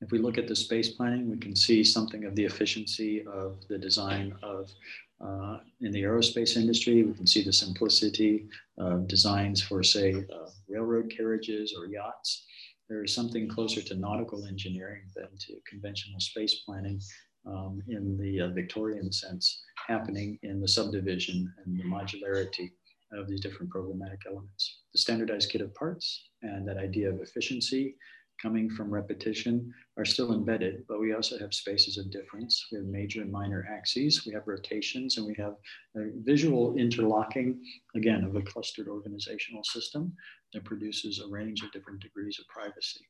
[0.00, 3.56] If we look at the space planning, we can see something of the efficiency of
[3.68, 4.70] the design of
[5.20, 7.02] uh, in the aerospace industry.
[7.02, 8.48] We can see the simplicity
[8.78, 12.46] of designs for, say, uh, railroad carriages or yachts.
[12.88, 17.00] There is something closer to nautical engineering than to conventional space planning
[17.46, 22.70] um, in the uh, Victorian sense happening in the subdivision and the modularity
[23.12, 24.80] of these different programmatic elements.
[24.92, 27.96] The standardized kit of parts and that idea of efficiency
[28.40, 32.66] coming from repetition are still embedded, but we also have spaces of difference.
[32.70, 35.54] We have major and minor axes, we have rotations, and we have
[36.24, 37.60] visual interlocking,
[37.94, 40.12] again, of a clustered organizational system
[40.52, 43.06] that produces a range of different degrees of privacy.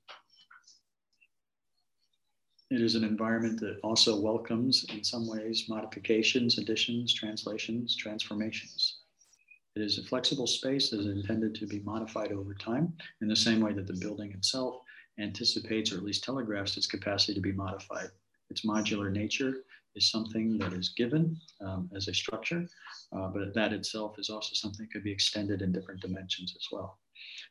[2.71, 8.99] It is an environment that also welcomes, in some ways, modifications, additions, translations, transformations.
[9.75, 13.37] It is a flexible space that is intended to be modified over time in the
[13.37, 14.83] same way that the building itself
[15.19, 18.11] anticipates or at least telegraphs its capacity to be modified.
[18.51, 19.55] Its modular nature
[19.95, 22.67] is something that is given um, as a structure,
[23.17, 26.67] uh, but that itself is also something that could be extended in different dimensions as
[26.71, 26.99] well.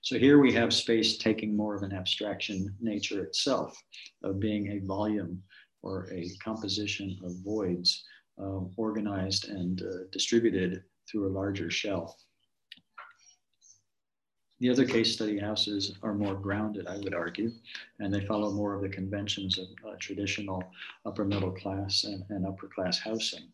[0.01, 3.77] So here we have space taking more of an abstraction nature itself
[4.23, 5.41] of being a volume
[5.83, 8.03] or a composition of voids
[8.41, 12.15] uh, organized and uh, distributed through a larger shell.
[14.59, 17.51] The other case study houses are more grounded, I would argue,
[17.99, 20.63] and they follow more of the conventions of uh, traditional
[21.05, 23.51] upper middle class and, and upper class housing.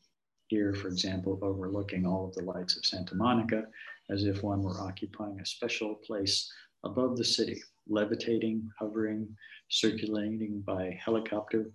[0.47, 3.66] Here, for example, overlooking all of the lights of Santa Monica,
[4.10, 6.49] as if one were occupying a special place
[6.86, 9.28] above the city, levitating, hovering,
[9.68, 11.70] circulating by helicopter.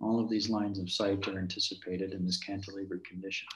[0.00, 3.48] All of these lines of sight are anticipated in this cantilevered condition.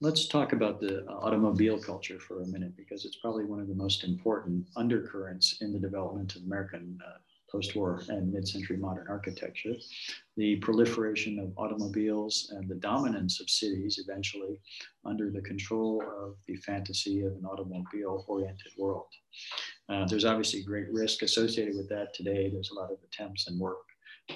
[0.00, 3.74] Let's talk about the automobile culture for a minute because it's probably one of the
[3.74, 7.18] most important undercurrents in the development of American uh,
[7.50, 9.74] post-war and mid-century modern architecture.
[10.36, 14.58] The proliferation of automobiles and the dominance of cities eventually
[15.04, 19.06] under the control of the fantasy of an automobile-oriented world.
[19.88, 22.50] Uh, there's obviously great risk associated with that today.
[22.50, 23.86] There's a lot of attempts and work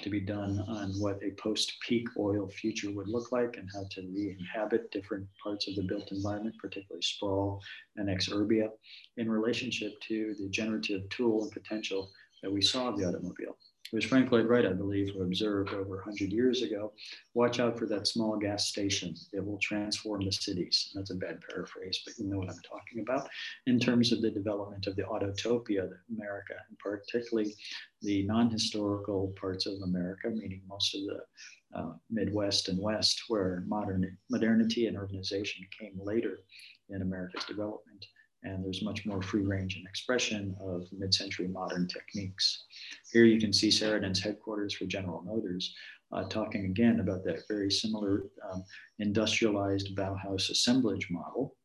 [0.01, 4.01] to be done on what a post-peak oil future would look like and how to
[4.13, 7.61] re-inhabit different parts of the built environment, particularly sprawl
[7.97, 8.69] and exurbia,
[9.17, 12.09] in relationship to the generative tool and potential
[12.43, 13.57] that we saw of the automobile.
[13.91, 16.93] It was Frank Lloyd Wright, I believe, who observed over 100 years ago
[17.33, 19.15] watch out for that small gas station.
[19.33, 20.91] It will transform the cities.
[20.93, 23.27] That's a bad paraphrase, but you know what I'm talking about
[23.65, 27.55] in terms of the development of the autotopia of America, and particularly
[28.03, 33.63] the non historical parts of America, meaning most of the uh, Midwest and West, where
[33.67, 36.41] modern modernity and urbanization came later
[36.89, 38.05] in America's development
[38.43, 42.65] and there's much more free range and expression of mid-century modern techniques.
[43.11, 45.73] Here you can see Saarinen's headquarters for General Motors,
[46.11, 48.63] uh, talking again about that very similar um,
[48.99, 51.55] industrialized Bauhaus assemblage model.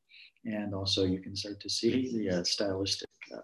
[0.45, 3.39] And also you can start to see the uh, stylistic uh,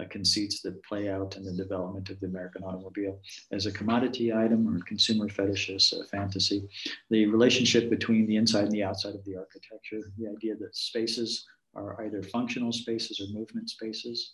[0.00, 3.20] uh, conceits that play out in the development of the American automobile
[3.52, 6.68] as a commodity item or consumer fetishist uh, fantasy.
[7.10, 11.44] The relationship between the inside and the outside of the architecture, the idea that spaces
[11.74, 14.32] are either functional spaces or movement spaces,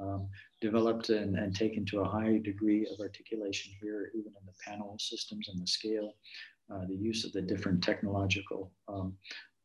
[0.00, 0.28] um,
[0.60, 4.96] developed and, and taken to a high degree of articulation here, even in the panel
[4.98, 6.14] systems and the scale,
[6.72, 9.14] uh, the use of the different technological um,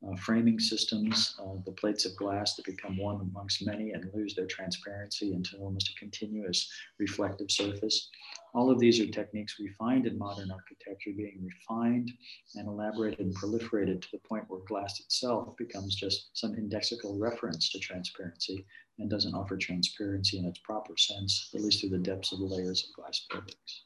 [0.05, 4.35] uh, framing systems, uh, the plates of glass that become one amongst many and lose
[4.35, 8.09] their transparency into almost a continuous reflective surface.
[8.53, 12.11] All of these are techniques we find in modern architecture being refined
[12.55, 17.69] and elaborated and proliferated to the point where glass itself becomes just some indexical reference
[17.71, 18.65] to transparency
[18.99, 22.45] and doesn't offer transparency in its proper sense, at least through the depths of the
[22.45, 23.83] layers of glass buildings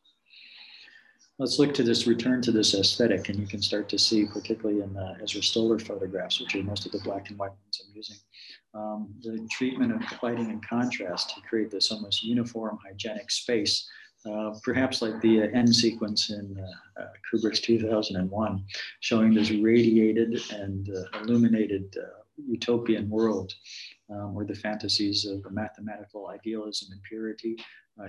[1.40, 4.82] let's look to this return to this aesthetic and you can start to see particularly
[4.82, 7.96] in the Ezra Stoller photographs which are most of the black and white ones I'm
[7.96, 8.18] using
[8.76, 13.90] um, the treatment of lighting and contrast to create this almost uniform hygienic space
[14.26, 18.66] uh, perhaps like the uh, end sequence in uh, uh Kubrick's 2001,
[19.00, 23.54] showing this radiated and uh, illuminated uh, utopian world
[24.10, 27.56] um, where the fantasies of mathematical idealism and purity,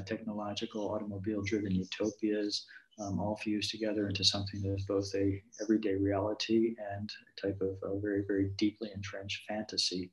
[0.04, 2.64] technological automobile driven utopias,
[3.00, 7.60] um, all fused together into something that is both a everyday reality and a type
[7.60, 10.10] of a very, very deeply entrenched fantasy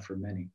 [0.00, 0.48] for many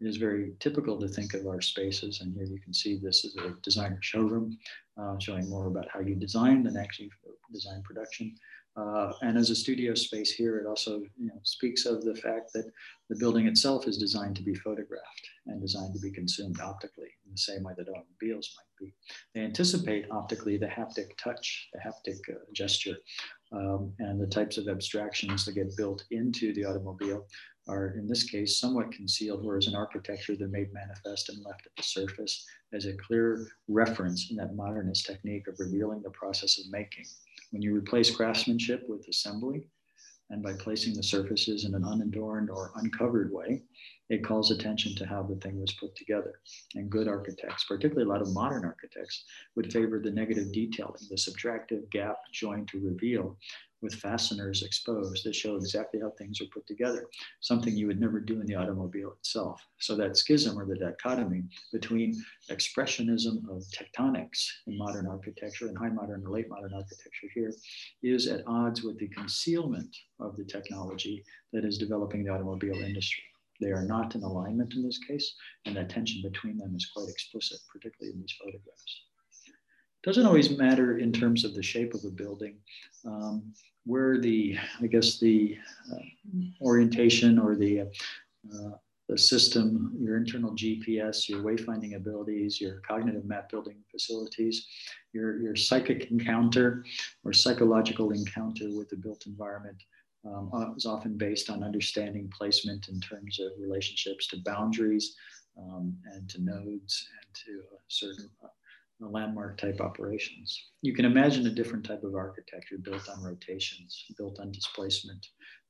[0.00, 2.20] it is very typical to think of our spaces.
[2.20, 4.58] And here you can see this is a designer showroom
[5.00, 7.10] uh, showing more about how you design than actually
[7.52, 8.34] design production.
[8.76, 12.52] Uh, and as a studio space here, it also you know, speaks of the fact
[12.52, 12.70] that
[13.08, 17.32] the building itself is designed to be photographed and designed to be consumed optically in
[17.32, 18.94] the same way that automobiles might be.
[19.34, 22.96] They anticipate optically the haptic touch, the haptic uh, gesture,
[23.52, 27.24] um, and the types of abstractions that get built into the automobile
[27.68, 31.72] are in this case somewhat concealed, whereas in architecture they're made manifest and left at
[31.76, 36.70] the surface as a clear reference in that modernist technique of revealing the process of
[36.70, 37.06] making.
[37.50, 39.68] When you replace craftsmanship with assembly,
[40.30, 43.62] and by placing the surfaces in an unadorned or uncovered way,
[44.08, 46.40] it calls attention to how the thing was put together.
[46.74, 49.24] And good architects, particularly a lot of modern architects,
[49.54, 53.38] would favor the negative detailing, the subtractive gap joined to reveal,
[53.86, 57.06] with fasteners exposed that show exactly how things are put together,
[57.38, 59.64] something you would never do in the automobile itself.
[59.78, 62.20] So that schism or the dichotomy between
[62.50, 67.52] expressionism of tectonics in modern architecture and high modern or late modern architecture here
[68.02, 71.22] is at odds with the concealment of the technology
[71.52, 73.22] that is developing the automobile industry.
[73.60, 75.32] They are not in alignment in this case,
[75.64, 79.05] and that tension between them is quite explicit, particularly in these photographs
[80.06, 82.54] doesn't always matter in terms of the shape of a building.
[83.04, 83.52] Um,
[83.84, 85.56] where the, I guess, the
[85.92, 85.98] uh,
[86.60, 88.70] orientation or the, uh,
[89.08, 94.66] the system, your internal GPS, your wayfinding abilities, your cognitive map building facilities,
[95.12, 96.84] your, your psychic encounter
[97.24, 99.80] or psychological encounter with the built environment
[100.26, 105.14] um, uh, is often based on understanding placement in terms of relationships to boundaries
[105.58, 108.48] um, and to nodes and to certain uh,
[109.00, 110.70] landmark type operations.
[110.82, 115.26] You can imagine a different type of architecture built on rotations, built on displacement,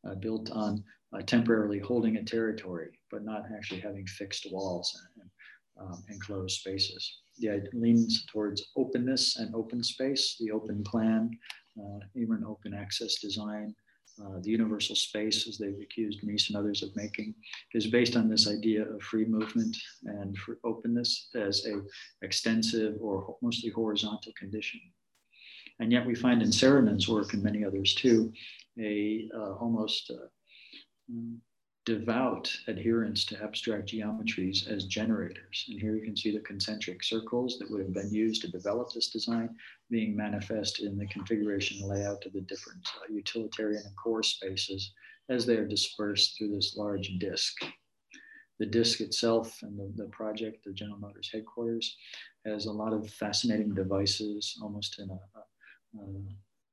[0.06, 5.30] uh, built on uh, temporarily holding a territory, but not actually having fixed walls and
[5.80, 7.20] um, enclosed spaces.
[7.36, 11.30] Yeah, it leans towards openness and open space, the open plan,
[11.78, 13.74] uh, even open access design,
[14.22, 17.34] uh, the universal space, as they've accused Mies and others of making,
[17.74, 21.80] is based on this idea of free movement and openness as a
[22.22, 24.80] extensive or mostly horizontal condition.
[25.80, 28.32] And yet we find in Saarinen work and many others too,
[28.80, 30.26] a uh, almost uh,
[31.86, 35.64] devout adherence to abstract geometries as generators.
[35.68, 38.92] And here you can see the concentric circles that would have been used to develop
[38.92, 39.54] this design
[39.88, 44.92] being manifest in the configuration layout of the different uh, utilitarian and core spaces
[45.28, 47.54] as they are dispersed through this large disk.
[48.58, 51.96] The disk itself and the, the project, the General Motors headquarters,
[52.44, 56.06] has a lot of fascinating devices, almost in a, a, a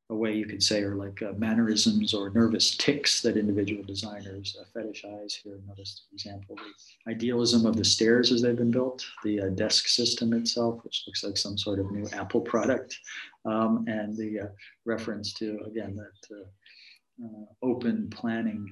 [0.09, 4.55] a way you could say are like uh, mannerisms or nervous tics that individual designers
[4.59, 5.33] uh, fetishize.
[5.43, 9.87] Here, notice example, the idealism of the stairs as they've been built, the uh, desk
[9.87, 12.97] system itself, which looks like some sort of new Apple product,
[13.45, 14.47] um, and the uh,
[14.85, 18.69] reference to, again, that uh, uh, open planning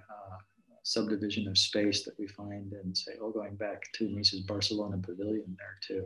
[0.83, 5.55] subdivision of space that we find and say, oh, going back to Mies's Barcelona Pavilion
[5.57, 6.05] there too.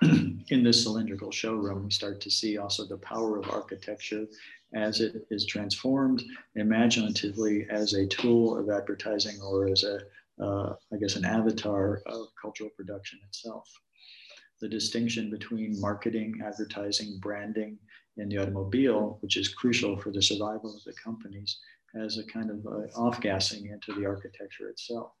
[0.50, 4.26] in this cylindrical showroom, we start to see also the power of architecture
[4.74, 6.22] as it is transformed
[6.54, 10.00] imaginatively as a tool of advertising or as a,
[10.42, 13.68] uh, I guess, an avatar of cultural production itself.
[14.60, 17.78] The distinction between marketing, advertising, branding
[18.16, 21.58] in the automobile, which is crucial for the survival of the companies,
[21.94, 25.12] as a kind of uh, off-gassing into the architecture itself.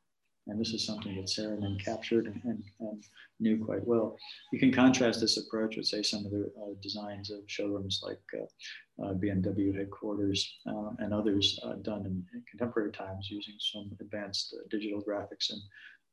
[0.50, 3.04] And this is something that Saarinen captured and, and, and,
[3.38, 4.18] knew quite well.
[4.52, 8.20] You can contrast this approach with, say, some of the uh, designs of showrooms like
[8.34, 13.96] uh, uh, BMW headquarters uh, and others uh, done in, in, contemporary times using some
[14.00, 15.62] advanced uh, digital graphics and,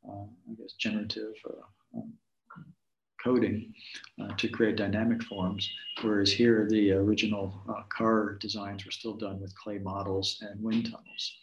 [0.08, 1.34] I guess, generative
[1.96, 2.14] um,
[3.22, 3.74] coding
[4.38, 5.70] to create dynamic forms.
[6.02, 7.60] Whereas here, the original
[7.90, 11.34] car designs were still done with clay models and wind tunnels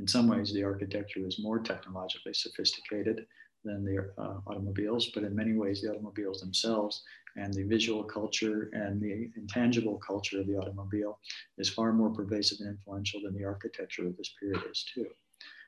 [0.00, 3.26] in some ways, the architecture is more technologically sophisticated
[3.64, 7.02] than the uh, automobiles, but in many ways, the automobiles themselves
[7.36, 11.18] and the visual culture and the intangible culture of the automobile
[11.58, 15.06] is far more pervasive and influential than the architecture of this period is, too.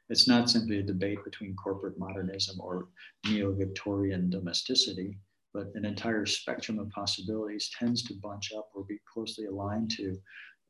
[0.09, 2.89] It's not simply a debate between corporate modernism or
[3.27, 5.19] neo Victorian domesticity.
[5.53, 10.17] but an entire spectrum of possibilities tends to bunch up or be closely aligned to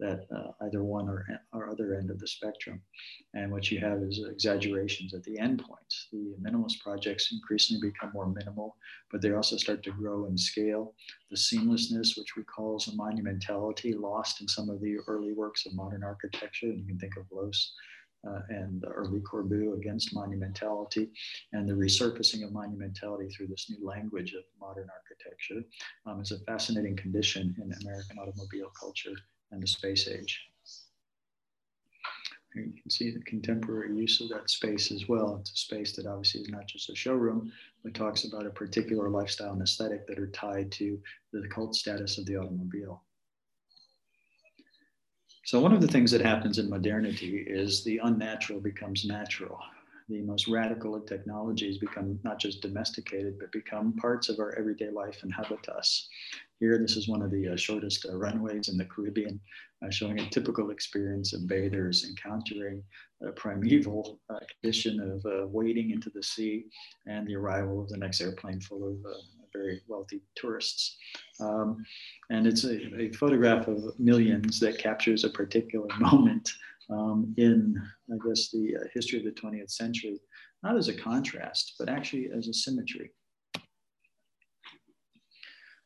[0.01, 2.83] that uh, either one or, or other end of the spectrum.
[3.35, 6.09] And what you have is exaggerations at the endpoints.
[6.13, 8.77] The minimalist projects increasingly become more minimal,
[9.11, 10.95] but they also start to grow in scale.
[11.31, 16.03] The seamlessness, which recalls a monumentality lost in some of the early works of modern
[16.03, 17.73] architecture, and you can think of Loos
[18.27, 21.11] uh, and early Corbu against monumentality
[21.53, 25.67] and the resurfacing of monumentality through this new language of modern architecture
[26.07, 29.15] um, is a fascinating condition in American automobile culture
[29.53, 30.49] and the space age.
[32.55, 35.39] Here you can see the contemporary use of that space as well.
[35.41, 37.51] It's a space that obviously is not just a showroom,
[37.83, 41.01] but talks about a particular lifestyle and aesthetic that are tied to
[41.33, 43.03] the cult status of the automobile.
[45.45, 49.59] So one of the things that happens in modernity is the unnatural becomes natural.
[50.13, 54.91] The most radical of technologies become not just domesticated, but become parts of our everyday
[54.91, 56.07] life and habitus.
[56.61, 59.41] Here, this is one of the uh, shortest uh, runways in the Caribbean,
[59.83, 62.83] uh, showing a typical experience of bathers encountering
[63.27, 66.67] a primeval uh, condition of uh, wading into the sea
[67.07, 69.17] and the arrival of the next airplane full of uh,
[69.55, 70.99] very wealthy tourists.
[71.41, 71.87] Um,
[72.29, 76.53] and it's a, a, photograph of millions that captures a particular moment
[76.91, 77.81] um, in,
[78.11, 80.21] I guess, the uh, history of the 20th century,
[80.63, 83.11] not as a contrast, but actually as a symmetry.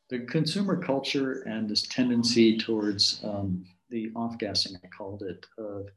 [0.09, 5.87] The consumer culture and this tendency towards um, the off-gassing, I called it, of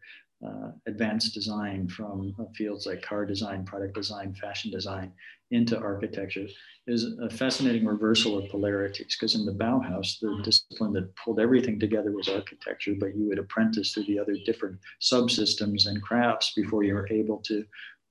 [0.45, 5.13] uh, advanced design from uh, fields like car design, product design, fashion design
[5.51, 6.47] into architecture
[6.87, 9.17] is a fascinating reversal of polarities.
[9.19, 13.39] Because in the Bauhaus, the discipline that pulled everything together was architecture, but you would
[13.39, 17.65] apprentice through the other different subsystems and crafts before you were able to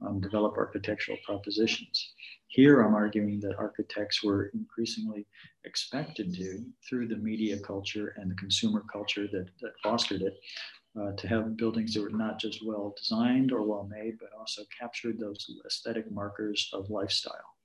[0.05, 2.13] um, develop architectural propositions.
[2.47, 5.27] Here, I'm arguing that architects were increasingly
[5.65, 10.39] expected to, through the media culture and the consumer culture that, that fostered it,
[10.99, 14.63] uh, to have buildings that were not just well designed or well made, but also
[14.77, 17.55] captured those aesthetic markers of lifestyle.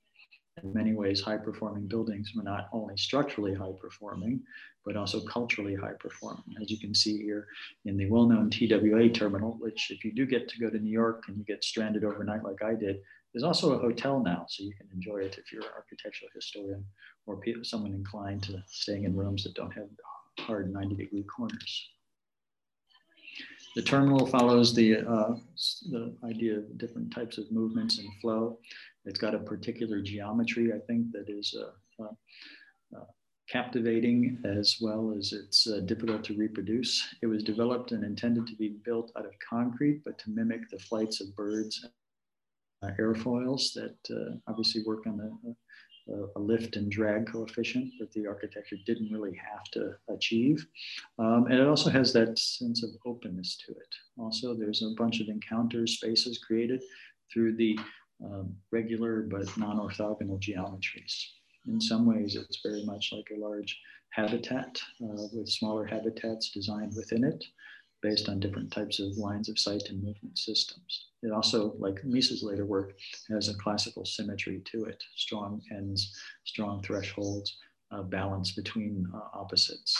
[0.63, 4.41] In many ways, high performing buildings were not only structurally high performing,
[4.85, 6.55] but also culturally high performing.
[6.61, 7.47] As you can see here
[7.83, 10.91] in the well known TWA terminal, which, if you do get to go to New
[10.91, 13.01] York and you get stranded overnight like I did,
[13.33, 16.85] is also a hotel now, so you can enjoy it if you're an architectural historian
[17.25, 19.89] or someone inclined to staying in rooms that don't have
[20.39, 21.89] hard 90 degree corners.
[23.75, 25.35] The terminal follows the, uh,
[25.91, 28.57] the idea of different types of movements and flow.
[29.03, 32.07] It's got a particular geometry, I think, that is uh, uh,
[32.97, 33.05] uh
[33.47, 37.15] captivating as well as it's uh, difficult to reproduce.
[37.21, 40.79] It was developed and intended to be built out of concrete, but to mimic the
[40.79, 41.85] flights of birds,
[42.99, 45.55] airfoils that obviously work on the
[46.35, 50.65] a, lift and drag coefficient that the architecture didn't really have to achieve.
[51.17, 53.95] Um, and it also has that sense of openness to it.
[54.17, 56.83] Also, there's a bunch of encounter spaces created
[57.33, 57.77] through the
[58.23, 61.25] um, regular but non-orthogonal geometries.
[61.67, 63.77] In some ways, it's very much like a large
[64.11, 67.43] habitat uh, with smaller habitats designed within it
[68.05, 71.07] based on different types of lines of sight and movement systems.
[71.23, 72.93] It also, like Mies's later work,
[73.29, 77.57] has a classical symmetry to it, strong ends, strong thresholds,
[77.91, 79.99] uh, balance between uh, opposites.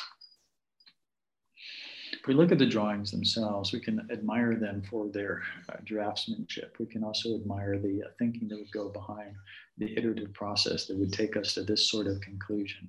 [2.14, 6.78] If we look at the drawings themselves, we can admire them for their uh, draftsmanship.
[6.80, 9.34] We can also admire the uh, thinking that would go behind
[9.80, 12.88] the iterative process that would take us to this sort of conclusion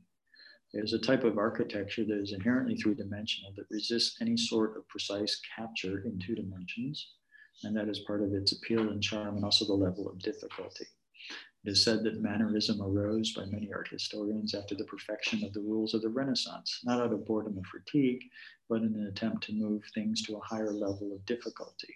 [0.85, 4.89] is a type of architecture that is inherently three dimensional that resists any sort of
[4.89, 7.15] precise capture in two dimensions.
[7.63, 10.87] And that is part of its appeal and charm and also the level of difficulty.
[11.65, 15.63] It is said that mannerism arose by many art historians after the perfection of the
[15.63, 18.23] rules of the Renaissance, not out of boredom or fatigue,
[18.69, 21.95] but in an attempt to move things to a higher level of difficulty.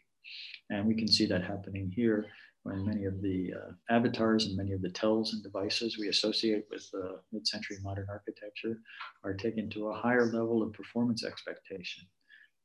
[0.70, 2.26] And we can see that happening here
[2.63, 6.67] when many of the uh, avatars and many of the tells and devices we associate
[6.71, 8.79] with uh, mid-century modern architecture
[9.25, 12.05] are taken to a higher level of performance expectation.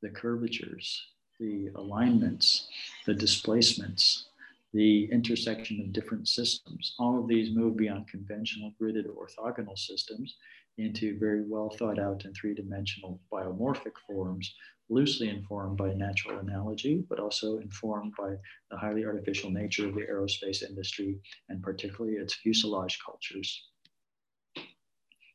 [0.02, 1.02] The curvatures,
[1.40, 2.68] the alignments,
[3.06, 4.28] the displacements,
[4.74, 10.36] the intersection of different systems, all of these move beyond conventional gridded orthogonal systems
[10.78, 14.54] into very well thought out and three-dimensional biomorphic forms
[14.88, 18.34] loosely informed by natural analogy, but also informed by
[18.70, 21.18] the highly artificial nature of the aerospace industry
[21.48, 23.68] and particularly its fuselage cultures.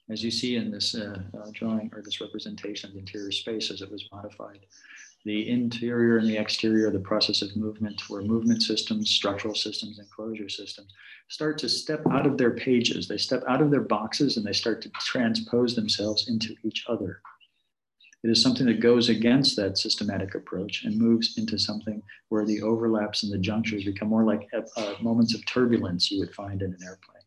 [0.10, 3.72] As you see in this uh, uh, drawing or this representation of the interior space
[3.72, 4.66] as it was modified
[5.26, 10.10] the interior and the exterior, the process of movement, where movement systems, structural systems, and
[10.10, 10.92] closure systems
[11.30, 13.08] start to step out of their pages.
[13.08, 17.22] They step out of their boxes and they start to transpose themselves into each other.
[18.24, 22.62] It is something that goes against that systematic approach and moves into something where the
[22.62, 26.72] overlaps and the junctures become more like uh, moments of turbulence you would find in
[26.72, 27.24] an airplane,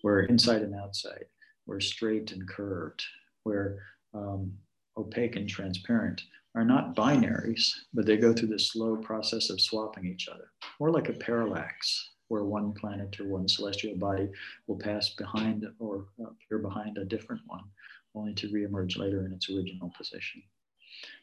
[0.00, 1.26] where inside and outside,
[1.66, 3.04] where straight and curved,
[3.44, 3.78] where
[4.14, 4.52] um,
[4.96, 6.22] opaque and transparent
[6.54, 10.90] are not binaries, but they go through the slow process of swapping each other, more
[10.90, 14.28] like a parallax, where one planet or one celestial body
[14.66, 17.64] will pass behind or appear behind a different one,
[18.14, 20.42] only to reemerge later in its original position.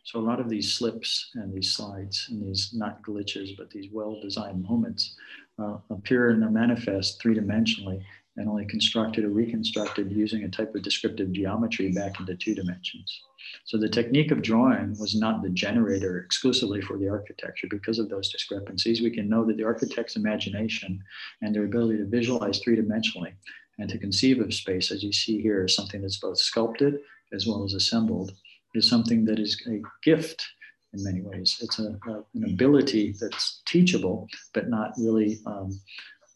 [0.03, 3.91] So a lot of these slips and these slides and these not glitches, but these
[3.91, 5.15] well-designed moments
[5.57, 8.03] uh, appear and are manifest three-dimensionally
[8.37, 13.21] and only constructed or reconstructed using a type of descriptive geometry back into two dimensions.
[13.65, 17.67] So the technique of drawing was not the generator exclusively for the architecture.
[17.69, 21.01] Because of those discrepancies, we can know that the architect's imagination
[21.41, 23.33] and their ability to visualize three-dimensionally
[23.79, 26.99] and to conceive of space, as you see here, as something that's both sculpted
[27.33, 28.31] as well as assembled,
[28.75, 30.45] is something that is a gift
[30.93, 31.57] in many ways.
[31.61, 35.79] It's a, a an ability that's teachable, but not really um,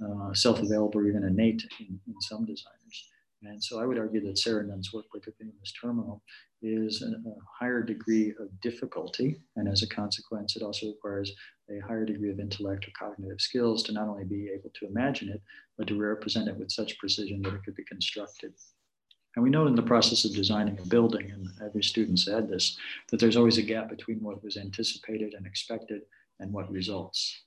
[0.03, 2.82] uh, self-available or even innate in, in, some designers.
[3.45, 6.21] And so I would argue that Saarinen work, particularly in this terminal,
[6.61, 7.11] is a,
[7.59, 9.41] higher degree of difficulty.
[9.55, 11.31] And as a consequence, it also requires
[11.69, 15.29] a higher degree of intellect or cognitive skills to not only be able to imagine
[15.29, 15.41] it,
[15.77, 18.53] but to represent it with such precision that it could be constructed.
[19.35, 22.77] And we know in the process of designing a building, and every student said this,
[23.09, 26.01] that there's always a gap between what was anticipated and expected
[26.39, 27.43] and what results.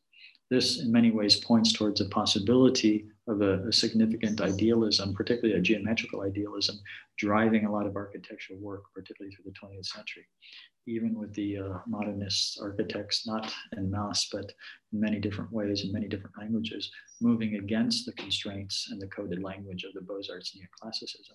[0.49, 5.63] This, in many ways, points towards a possibility of a, a, significant idealism, particularly a
[5.63, 6.79] geometrical idealism,
[7.19, 10.25] driving a lot of architectural work, particularly through the 20th century.
[10.87, 14.53] Even with the uh, modernist architects, not in mass, but
[14.93, 19.43] in many different ways, in many different languages, moving against the constraints and the coded
[19.43, 21.35] language of the Beaux-Arts neoclassicism,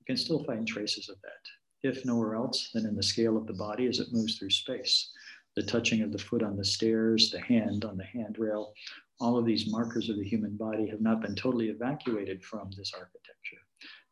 [0.00, 1.88] You can still find traces of that.
[1.88, 5.10] If nowhere else, then in the scale of the body as it moves through space
[5.56, 8.72] the touching of the foot on the stairs, the hand on the handrail,
[9.20, 12.92] all of these markers of the human body have not been totally evacuated from this
[12.94, 13.58] architecture.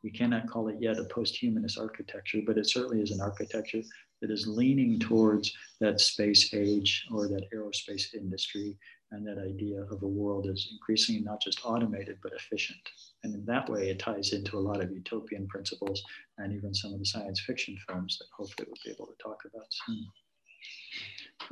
[0.03, 3.83] We cannot call it yet a post-humanist architecture, but it certainly is an architecture
[4.21, 8.77] that is leaning towards that space age or that aerospace industry
[9.11, 12.81] and that idea of a world is increasingly not just automated, but efficient.
[13.25, 16.03] And in that way, it ties into a lot of utopian principles
[16.37, 19.41] and even some of the science fiction films that hopefully we'll be able to talk
[19.47, 20.07] about soon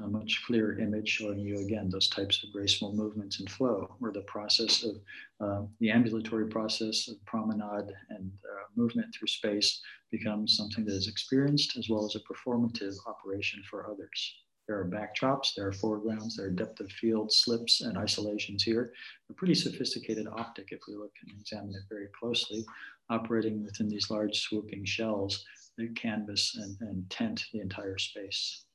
[0.02, 4.12] a much clearer image showing you again those types of graceful movements and flow, where
[4.12, 4.97] the process of
[5.40, 11.09] uh, the ambulatory process of promenade and uh, movement through space becomes something that is
[11.09, 14.35] experienced as well as a performative operation for others.
[14.68, 18.93] There are backdrops, there are foregrounds, there are depth of field slips and isolations here.
[19.31, 22.64] A pretty sophisticated optic, if we look and examine it very closely,
[23.09, 25.44] operating within these large swooping shells
[25.78, 28.65] that canvas and, and tent the entire space.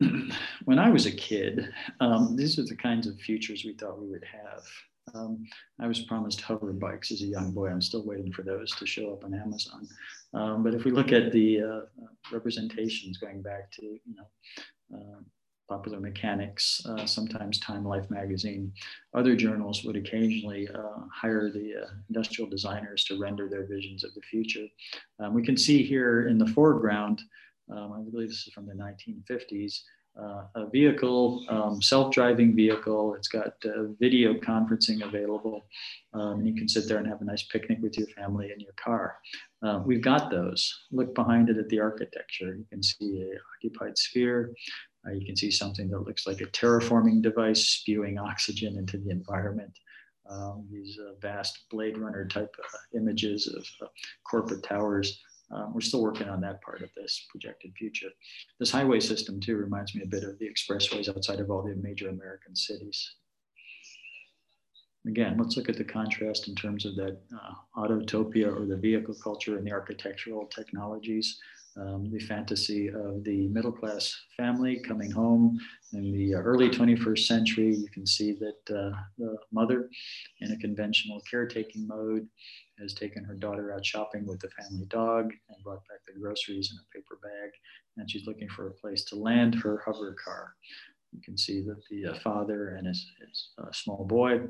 [0.64, 4.08] when I was a kid, um, these are the kinds of futures we thought we
[4.08, 4.64] would have.
[5.14, 5.46] Um,
[5.80, 7.68] I was promised hover bikes as a young boy.
[7.68, 9.88] I'm still waiting for those to show up on Amazon.
[10.34, 11.80] Um, but if we look at the uh,
[12.30, 15.20] representations going back to, you know, uh,
[15.68, 18.72] Popular Mechanics, uh, sometimes Time Life magazine,
[19.12, 24.14] other journals would occasionally uh, hire the uh, industrial designers to render their visions of
[24.14, 24.66] the future.
[25.20, 27.20] Um, we can see here in the foreground
[27.70, 29.82] um, I believe this is from the 1950s,
[30.20, 33.14] uh, a vehicle, um, self-driving vehicle.
[33.14, 35.66] It's got uh, video conferencing available.
[36.12, 38.58] Um, and you can sit there and have a nice picnic with your family in
[38.58, 39.16] your car.
[39.62, 40.86] Uh, we've got those.
[40.90, 42.56] Look behind it at the architecture.
[42.56, 44.54] You can see a occupied sphere.
[45.06, 49.10] Uh, you can see something that looks like a terraforming device spewing oxygen into the
[49.10, 49.78] environment.
[50.28, 53.88] Um, these uh, vast Blade Runner type uh, images of
[54.24, 58.08] corporate towers um, we're still working on that part of this projected future.
[58.58, 61.74] This highway system too reminds me a bit of the expressways outside of all the
[61.76, 63.14] major American cities.
[65.06, 69.14] Again, let's look at the contrast in terms of that uh, autotopia or the vehicle
[69.22, 71.38] culture and the architectural technologies.
[71.76, 75.60] Um, the fantasy of the middle class family coming home
[75.92, 77.72] in the early 21st century.
[77.72, 79.88] You can see that uh, the mother
[80.40, 82.26] in a conventional caretaking mode
[82.80, 86.72] has taken her daughter out shopping with the family dog and brought back the groceries
[86.72, 87.50] in a paper bag.
[87.96, 90.54] And she's looking for a place to land her hover car.
[91.12, 94.40] you can see that the uh, father and his, his uh, small boy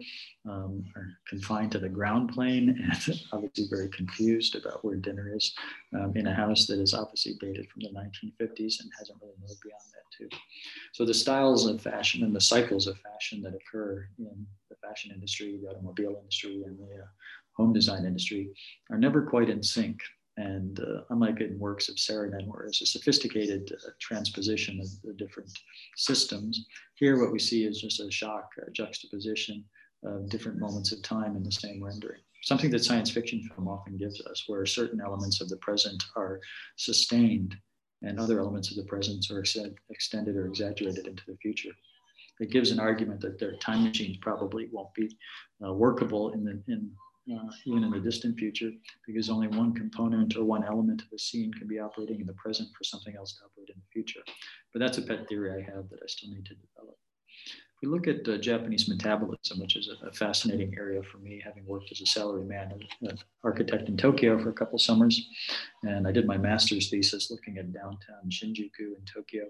[0.48, 2.68] um, are confined to the ground plane
[3.06, 5.54] and obviously very confused about where dinner is
[5.94, 9.60] um, in a house that is obviously dated from the 1950s and hasn't really moved
[9.62, 10.28] beyond that too.
[10.92, 15.12] So the styles of fashion and the cycles of fashion that occur in the fashion
[15.12, 17.06] industry, the automobile industry, and the uh,
[17.58, 18.48] home design industry
[18.90, 20.00] are never quite in sync.
[20.36, 25.12] And uh, unlike in works of Saarinen, where it's a sophisticated uh, transposition of the
[25.14, 25.50] different
[25.96, 26.64] systems,
[26.94, 29.64] here what we see is just a shock, a juxtaposition
[30.04, 32.20] of different moments of time in the same rendering.
[32.44, 36.40] Something that science fiction film often gives us, where certain elements of the present are
[36.76, 37.56] sustained
[38.02, 39.42] and other elements of the present are
[39.90, 41.72] extended or exaggerated into the future.
[42.38, 45.10] It gives an argument that their time machines probably won't be
[45.66, 46.92] uh, workable in the, in
[47.32, 48.70] uh, even in the distant future,
[49.06, 52.32] because only one component or one element of a scene can be operating in the
[52.34, 54.20] present for something else to operate in the future.
[54.72, 56.96] But that's a pet theory I have that I still need to develop.
[57.80, 61.40] If we look at uh, Japanese metabolism, which is a, a, fascinating area for me,
[61.44, 65.28] having worked as a salaryman and an architect in Tokyo for a couple summers,
[65.84, 69.44] and I did my master's thesis looking at downtown Shinjuku in Tokyo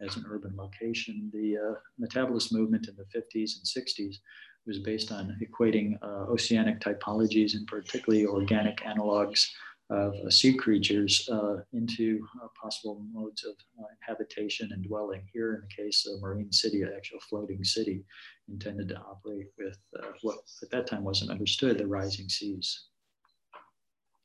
[0.00, 1.30] as an urban location.
[1.34, 4.16] The uh, metabolist movement in the 50s and 60s
[4.66, 9.50] was based on equating uh, oceanic typologies and particularly organic analogs
[9.90, 15.22] of uh, sea creatures uh, into uh, possible modes of uh, habitation and dwelling.
[15.32, 18.04] Here, in the case of Marine City, an actual floating city
[18.48, 22.86] intended to operate with uh, what at that time wasn't understood the rising seas.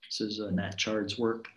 [0.06, 1.48] This is Nat Chard's work.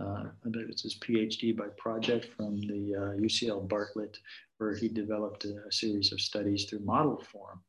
[0.00, 4.16] I believe it's his PhD by project from the UCL Bartlett,
[4.58, 7.60] where he developed a, a series of studies through model form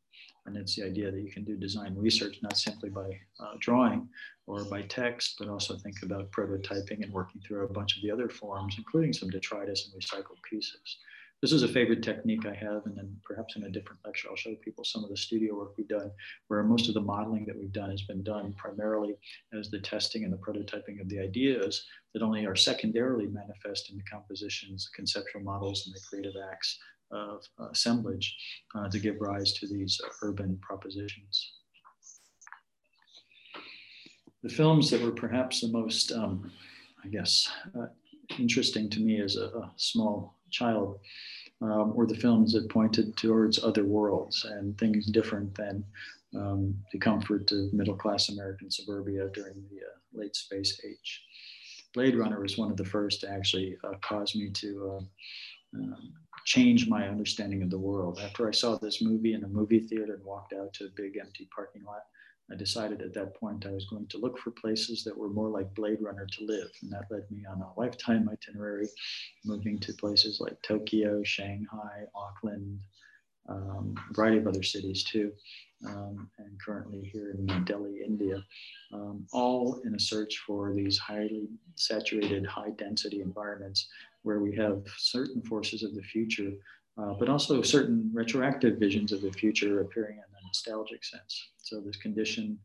[0.50, 3.10] and it's the idea that you can do design research not simply by
[3.40, 4.10] uh, drawing
[4.48, 8.12] or by text, but also think about prototyping and working through a bunch of the
[8.12, 10.98] other forms, including some detritus and recycled pieces.
[11.42, 14.36] This is a favorite technique I have, and then perhaps in a different lecture, I'll
[14.36, 16.12] show people some of the studio work we've done,
[16.48, 19.16] where most of the modeling that we've done has been done primarily
[19.58, 23.96] as the testing and the prototyping of the ideas that only are secondarily manifest in
[23.96, 26.78] the compositions, conceptual models, and the creative acts
[27.12, 28.36] of assemblage
[28.76, 31.54] uh, to give rise to these urban propositions.
[34.44, 36.52] The films that were perhaps the most, um,
[37.04, 37.88] I guess, uh,
[38.38, 41.00] interesting to me as a, a small child
[41.62, 45.84] um, were the films that pointed towards other worlds and things different than
[46.36, 51.24] um, the comfort of middle class American suburbia during the uh, late space age.
[51.94, 56.14] Blade Runner was one of the first to actually uh, cause me to uh, um,
[56.50, 58.20] changed my understanding of the world.
[58.20, 61.16] After I saw this movie in a movie theater and walked out to a big
[61.16, 62.02] empty parking lot,
[62.52, 65.50] I decided at that point I was going to look for places that were more
[65.50, 66.72] like Blade Runner to live.
[66.82, 68.90] And that led me on a lifetime itinerary,
[69.46, 72.80] moving to places like Tokyo, Shanghai, Auckland,
[73.48, 75.32] um, a variety of other cities too,
[75.88, 78.44] um, and currently here in Delhi, India,
[78.92, 83.88] um, all in a search for these highly saturated, high density environments
[84.24, 86.52] where we have certain forces of the future,
[86.98, 91.50] uh, but also certain retroactive visions of the future appearing in a nostalgic sense.
[91.58, 92.60] So this condition,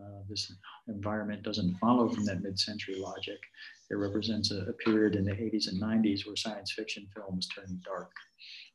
[0.00, 0.52] uh, this
[0.88, 3.38] environment doesn't follow from that mid-century logic.
[3.90, 7.82] It represents a, a, period in the 80s and 90s where science fiction films turned
[7.82, 8.12] dark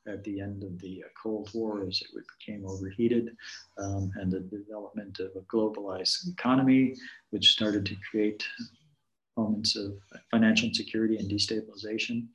[0.08, 3.36] at the end of the uh, Cold War as it became overheated
[3.78, 6.96] um, and the development of a globalized economy,
[7.32, 8.46] which started to create
[9.38, 9.94] moments of
[10.32, 12.28] financial insecurity and destabilization.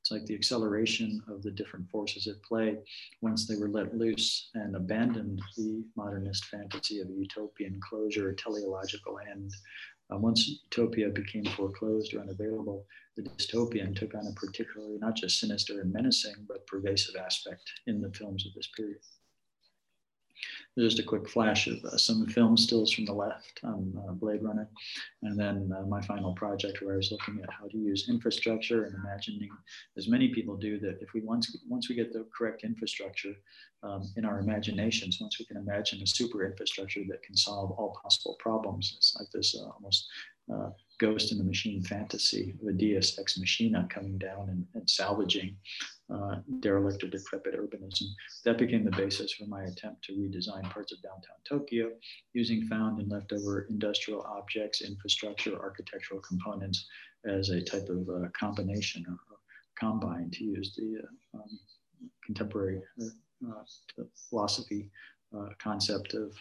[0.00, 2.78] It's like the acceleration of the different forces at play
[3.20, 8.36] once they were let loose and abandoned the modernist fantasy of a utopian closure, a
[8.36, 9.52] teleological end.
[10.12, 12.86] Uh, once utopia became foreclosed or unavailable,
[13.16, 18.00] the dystopian took on a particularly not just sinister and menacing, but pervasive aspect in
[18.00, 18.98] the films of this period
[20.78, 24.42] just a quick flash of uh, some film stills from the left on uh, Blade
[24.42, 24.68] Runner.
[25.22, 28.84] And then uh, my final project where I was looking at how to use infrastructure
[28.84, 29.50] and imagining,
[29.96, 33.34] as many people do, that if we once, once we get the correct infrastructure
[33.82, 37.96] um, in our imaginations, once we can imagine a super infrastructure that can solve all
[38.02, 40.08] possible problems, it's like this uh, almost
[40.52, 44.88] uh, ghost in the machine fantasy of a deus ex machina coming down and, and
[44.88, 45.56] salvaging
[46.12, 48.06] uh, derelict or decrepit urbanism.
[48.44, 51.90] That became the basis for my attempt to redesign parts of downtown Tokyo
[52.32, 56.86] using found and leftover industrial objects, infrastructure, architectural components
[57.24, 59.38] as a type of uh, combination or, or,
[59.78, 61.58] combine to use the uh, um,
[62.26, 63.62] contemporary uh,
[64.28, 64.90] philosophy
[65.34, 66.36] uh, concept of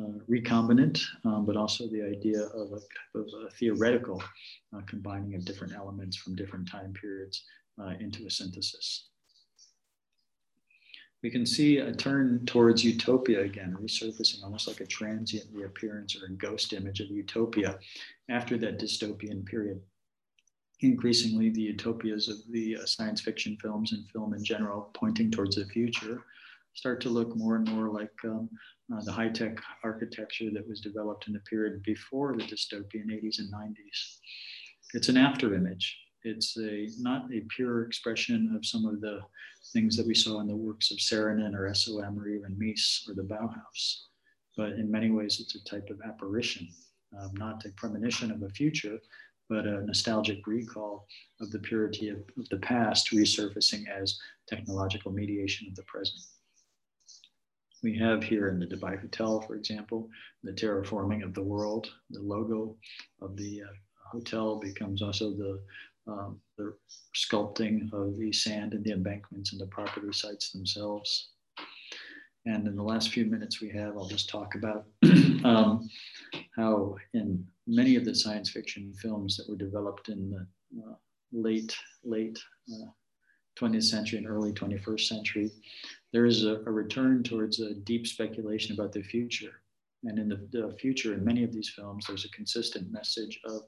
[0.00, 4.22] uh, recombinant, um, but also the idea of a type of a theoretical
[4.74, 7.44] uh, combining of different elements from different time periods
[7.80, 9.08] uh, into a synthesis.
[11.22, 16.26] we can see a turn towards utopia again, resurfacing almost like a transient reappearance or
[16.26, 17.78] a ghost image of utopia
[18.28, 19.80] after that dystopian period.
[20.80, 25.56] Increasingly, the utopias of the uh, science fiction films and film in general, pointing towards
[25.56, 26.22] the future,
[26.74, 28.48] start to look more and more like um,
[28.94, 33.40] uh, the high tech architecture that was developed in the period before the dystopian 80s
[33.40, 34.18] and 90s.
[34.94, 39.20] It's an after image it's a not a pure expression of some of the
[39.72, 43.14] things that we saw in the works of Saarinen or SOM or even Mies or
[43.14, 44.02] the Bauhaus.
[44.56, 46.68] But in many ways, it's a type of apparition,
[47.18, 48.98] um, not a premonition of a future,
[49.48, 51.06] but a nostalgic recall
[51.40, 54.18] of the purity of, of the past resurfacing as
[54.48, 56.20] technological mediation of the present.
[57.82, 60.08] We have here in the Dubai Hotel, for example,
[60.42, 61.88] the terraforming of the world.
[62.10, 62.76] The logo
[63.22, 63.72] of the uh,
[64.10, 65.60] hotel becomes also the
[66.08, 66.74] um, the
[67.14, 71.30] sculpting of the sand and the embankments and the property sites themselves.
[72.46, 74.86] And in the last few minutes we have, I'll just talk about
[75.44, 75.88] um,
[76.56, 80.46] how in many of the science fiction films that were developed in the
[80.80, 80.94] uh,
[81.32, 82.38] late, late
[82.72, 82.86] uh,
[83.60, 85.50] 20th century and early 21st century,
[86.12, 89.60] there is a, a return towards a deep speculation about the future
[90.04, 93.62] and in the, the, future, in many of these films, there's a consistent message of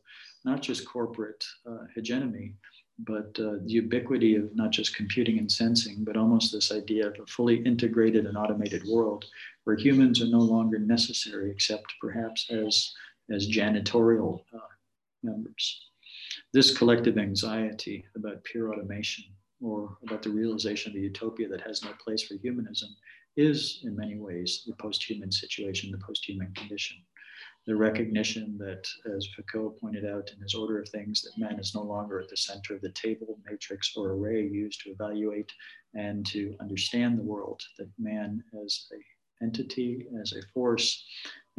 [0.45, 2.55] not just corporate uh, hegemony,
[2.99, 7.15] but uh, the ubiquity of not just computing and sensing, but almost this idea of
[7.19, 9.25] a fully integrated and automated world
[9.65, 12.93] where humans are no longer necessary except perhaps as,
[13.31, 14.59] as janitorial uh,
[15.23, 15.89] members.
[16.53, 19.25] This collective anxiety about pure automation
[19.63, 22.89] or about the realization of a utopia that has no place for humanism
[23.37, 26.97] is in many ways the post-human situation, the post-human condition.
[27.71, 28.85] The recognition that,
[29.15, 32.29] as Foucault pointed out in his order of things, that man is no longer at
[32.29, 35.53] the center of the table, matrix, or array used to evaluate
[35.95, 41.05] and to understand the world, that man as a entity, as a force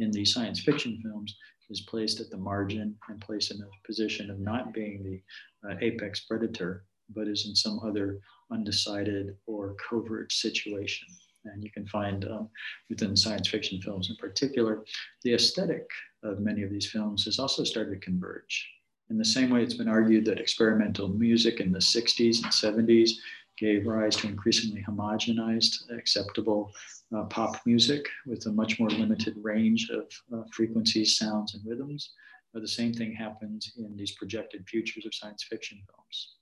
[0.00, 1.34] in these science fiction films
[1.70, 5.78] is placed at the margin and placed in a position of not being the uh,
[5.80, 6.84] apex predator,
[7.14, 8.20] but is in some other
[8.52, 11.08] undecided or covert situation.
[11.44, 12.48] And you can find um,
[12.88, 14.84] within science fiction films in particular,
[15.22, 15.88] the aesthetic
[16.22, 18.68] of many of these films has also started to converge.
[19.10, 23.10] In the same way, it's been argued that experimental music in the 60s and 70s
[23.58, 26.72] gave rise to increasingly homogenized, acceptable
[27.14, 32.12] uh, pop music with a much more limited range of uh, frequencies, sounds, and rhythms.
[32.52, 36.36] But the same thing happens in these projected futures of science fiction films.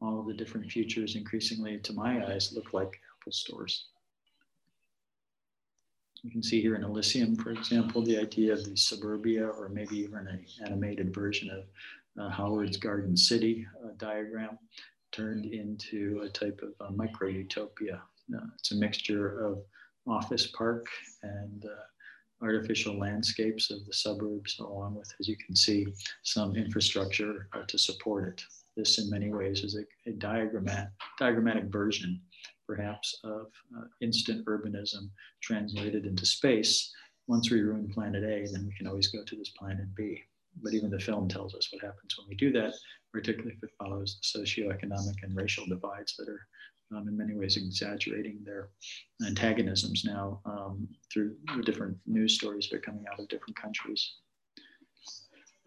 [0.00, 3.86] All of the different futures increasingly, to my eyes, look like Apple stores.
[6.22, 9.98] You can see here in Elysium, for example, the idea of the suburbia, or maybe
[9.98, 11.64] even an animated version of
[12.20, 14.58] uh, Howard's Garden City uh, diagram
[15.12, 18.02] turned into a type of uh, micro utopia.
[18.34, 19.58] Uh, it's a mixture of
[20.06, 20.86] office park
[21.22, 25.86] and uh, artificial landscapes of the suburbs, along with, as you can see,
[26.22, 28.42] some infrastructure uh, to support it.
[28.76, 32.20] This, in many ways, is a, a diagrammat, diagrammatic version
[32.68, 33.46] perhaps of
[33.76, 35.08] uh, instant urbanism
[35.40, 36.92] translated into space.
[37.26, 40.22] Once we ruin planet A, then we can always go to this planet B.
[40.62, 42.74] But even the film tells us what happens when we do that,
[43.12, 46.46] particularly if it follows the socioeconomic and racial divides that are
[46.94, 48.70] um, in many ways exaggerating their
[49.26, 54.14] antagonisms now um, through the different news stories that are coming out of different countries.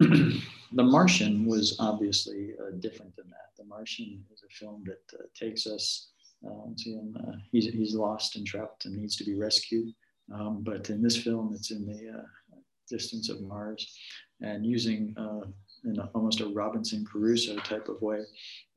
[0.00, 3.56] the Martian was obviously uh, different than that.
[3.56, 6.08] The Martian is a film that uh, takes us
[6.46, 9.92] um, him, uh, he's, he's lost and trapped and needs to be rescued.
[10.32, 12.56] Um, but in this film, it's in the uh,
[12.88, 13.96] distance of Mars
[14.40, 15.46] and using uh,
[15.84, 18.20] in a, almost a Robinson Crusoe type of way,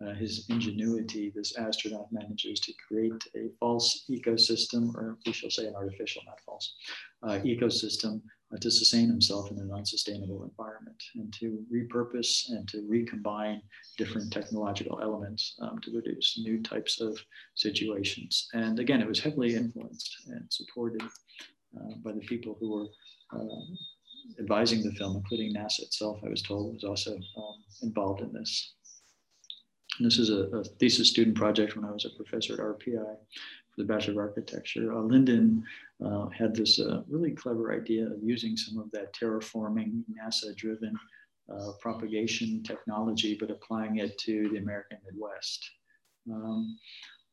[0.05, 5.67] uh, his ingenuity, this astronaut manages to create a false ecosystem, or we shall say
[5.67, 6.75] an artificial, not false,
[7.23, 8.21] uh, ecosystem
[8.61, 13.61] to sustain himself in an unsustainable environment and to repurpose and to recombine
[13.97, 17.17] different technological elements um, to produce new types of
[17.55, 18.47] situations.
[18.53, 23.65] And again, it was heavily influenced and supported uh, by the people who were uh,
[24.39, 28.73] advising the film, including NASA itself, I was told, was also um, involved in this.
[29.99, 33.77] This is a, a, thesis student project when I was a professor at RPI for
[33.77, 34.93] the Bachelor of Architecture.
[34.93, 35.63] Uh, Lyndon
[36.03, 40.97] uh, had this uh, really clever idea of using some of that terraforming NASA-driven
[41.53, 45.69] uh, propagation technology, but applying it to the American Midwest.
[46.31, 46.77] Um,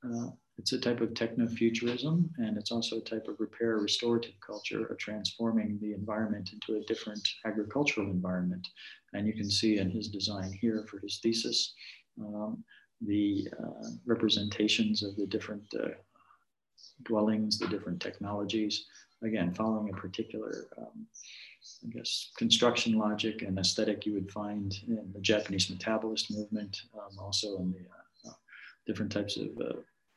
[0.05, 0.29] uh,
[0.59, 4.99] it's a type of techno-futurism, and it's also a type of repair restorative culture of
[4.99, 8.69] transforming the environment into a different agricultural environment.
[9.15, 11.75] And you can see in his design here for his thesis,
[12.21, 12.65] um,
[13.01, 15.89] the uh, representations of the different uh,
[17.05, 18.87] dwellings, the different technologies.
[19.23, 21.07] Again, following a particular, um,
[21.85, 27.19] I guess, construction logic and aesthetic you would find in the Japanese metabolist movement, um,
[27.19, 28.33] also in the uh,
[28.87, 29.75] different types of uh,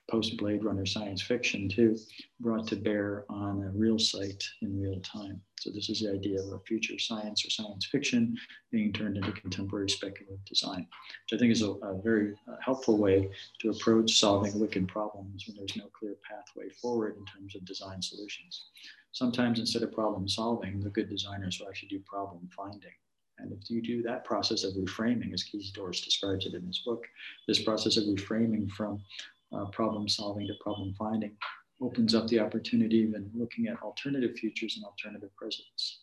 [0.09, 1.97] post Blade Runner science fiction too,
[2.39, 5.41] brought to bear on a real site in real time.
[5.59, 8.35] So this is the idea of a future science or science fiction
[8.71, 10.87] being turned into contemporary speculative design,
[11.23, 13.29] which I think is a, a very uh, helpful way
[13.61, 18.01] to approach solving wicked problems when there's no clear pathway forward in terms of design
[18.01, 18.65] solutions.
[19.11, 22.91] Sometimes instead of problem solving, the good designers will actually do problem finding.
[23.37, 26.79] And if you do that process of reframing, as Kees Dorst describes it in his
[26.79, 27.05] book,
[27.47, 29.01] this process of reframing from
[29.53, 31.35] uh, problem solving to problem finding
[31.81, 36.01] opens up the opportunity even looking at alternative futures and alternative presents.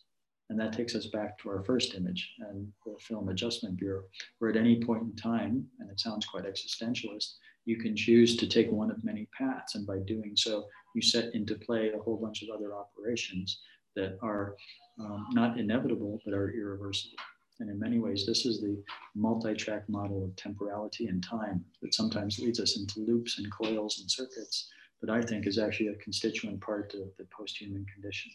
[0.49, 4.03] And that takes us back to our first image and the Film Adjustment Bureau,
[4.37, 8.47] where at any point in time, and it sounds quite existentialist, you can choose to
[8.47, 9.75] take one of many paths.
[9.75, 10.65] And by doing so,
[10.95, 13.61] you set into play a whole bunch of other operations
[13.95, 14.55] that are
[14.99, 17.17] um, not inevitable, but are irreversible.
[17.59, 18.83] And in many ways, this is the
[19.15, 24.09] multi-track model of temporality and time that sometimes leads us into loops and coils and
[24.09, 24.69] circuits,
[24.99, 28.31] but I think is actually a constituent part of the post-human condition.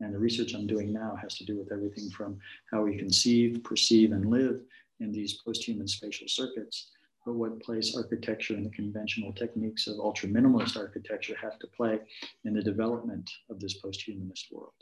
[0.00, 2.38] And the research I'm doing now has to do with everything from
[2.72, 4.60] how we conceive, perceive, and live
[5.00, 6.90] in these post-human spatial circuits,
[7.24, 12.00] but what place architecture and the conventional techniques of ultra-minimalist architecture have to play
[12.44, 14.72] in the development of this post-humanist world.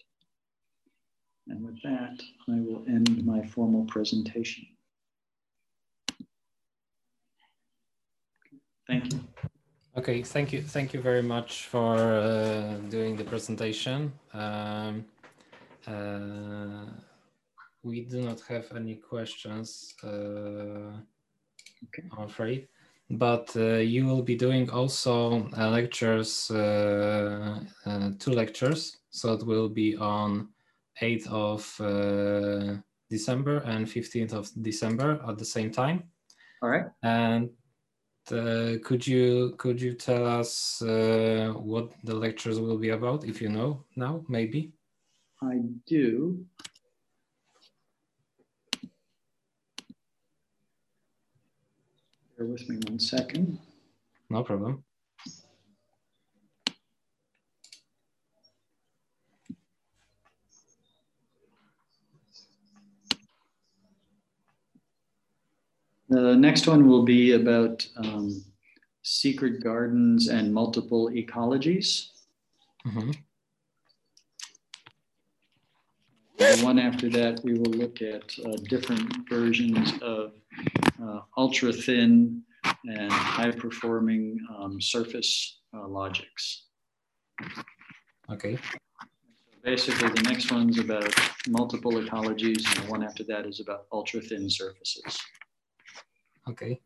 [1.50, 4.66] And with that, I will end my formal presentation.
[8.86, 9.20] Thank you.
[9.96, 10.62] Okay, thank you.
[10.62, 14.12] Thank you very much for uh, doing the presentation.
[14.32, 15.04] Um,
[15.88, 16.86] uh,
[17.82, 20.92] we do not have any questions, uh,
[21.86, 22.04] okay.
[22.12, 22.68] I'm afraid,
[23.10, 27.58] but uh, you will be doing also uh, lectures, uh,
[28.18, 28.98] two lectures.
[29.10, 30.48] So it will be on
[31.02, 32.76] 8th of uh,
[33.08, 36.04] December and 15th of December at the same time.
[36.62, 36.86] All right.
[37.02, 37.50] And
[38.30, 43.40] uh, could you could you tell us uh, what the lectures will be about, if
[43.42, 44.72] you know now, maybe?
[45.42, 46.44] I do.
[52.36, 53.58] Bear with me one second.
[54.28, 54.84] No problem.
[66.10, 68.44] The next one will be about um,
[69.02, 72.08] secret gardens and multiple ecologies.
[72.84, 73.12] Mm-hmm.
[76.36, 80.32] The one after that, we will look at uh, different versions of
[81.00, 82.42] uh, ultra thin
[82.84, 86.64] and high performing um, surface uh, logics.
[88.32, 88.58] Okay.
[89.62, 91.14] Basically, the next one's about
[91.46, 95.20] multiple ecologies, and the one after that is about ultra thin surfaces.
[96.50, 96.80] Okay.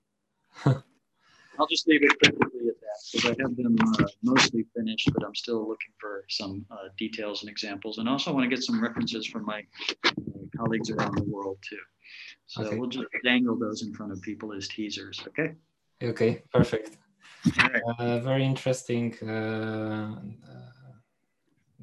[1.58, 5.24] I'll just leave it quickly at that because I have them uh, mostly finished, but
[5.24, 7.98] I'm still looking for some uh, details and examples.
[7.98, 9.62] And also want to get some references from my
[10.04, 10.10] uh,
[10.56, 11.78] colleagues around the world too.
[12.46, 12.76] So okay.
[12.76, 15.22] we'll just dangle those in front of people as teasers.
[15.28, 15.54] Okay.
[16.02, 16.42] Okay.
[16.52, 16.98] Perfect.
[17.58, 17.82] Right.
[17.98, 20.16] Uh, very interesting uh,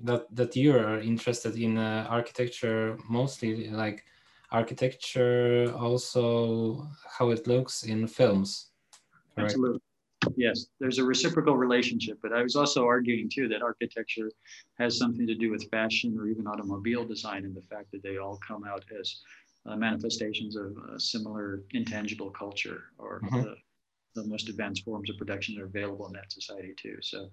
[0.04, 4.04] that that you are interested in architecture mostly like
[4.52, 6.88] architecture, also
[7.18, 8.72] how it looks in films.
[9.38, 9.80] Absolutely.
[10.36, 14.32] Yes, there's a reciprocal relationship, but I was also arguing too that architecture
[14.78, 18.18] has something to do with fashion or even automobile design and the fact that they
[18.18, 19.22] all come out as
[19.66, 23.42] uh, manifestations of a similar intangible culture or mm-hmm.
[23.42, 23.56] the,
[24.16, 26.98] the most advanced forms of production that are available in that society too.
[27.02, 27.30] So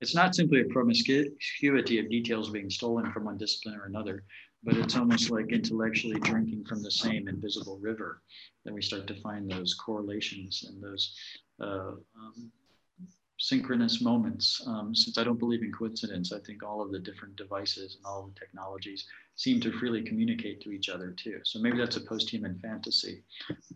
[0.00, 4.22] it's not simply a promiscuity of details being stolen from one discipline or another,
[4.64, 8.22] but it's almost like intellectually drinking from the same invisible river.
[8.64, 11.14] Then we start to find those correlations and those
[11.62, 12.52] uh, um,
[13.38, 14.60] synchronous moments.
[14.66, 18.04] Um, since I don't believe in coincidence, I think all of the different devices and
[18.04, 19.06] all the technologies
[19.36, 21.38] seem to freely communicate to each other too.
[21.44, 23.22] So maybe that's a post-human fantasy.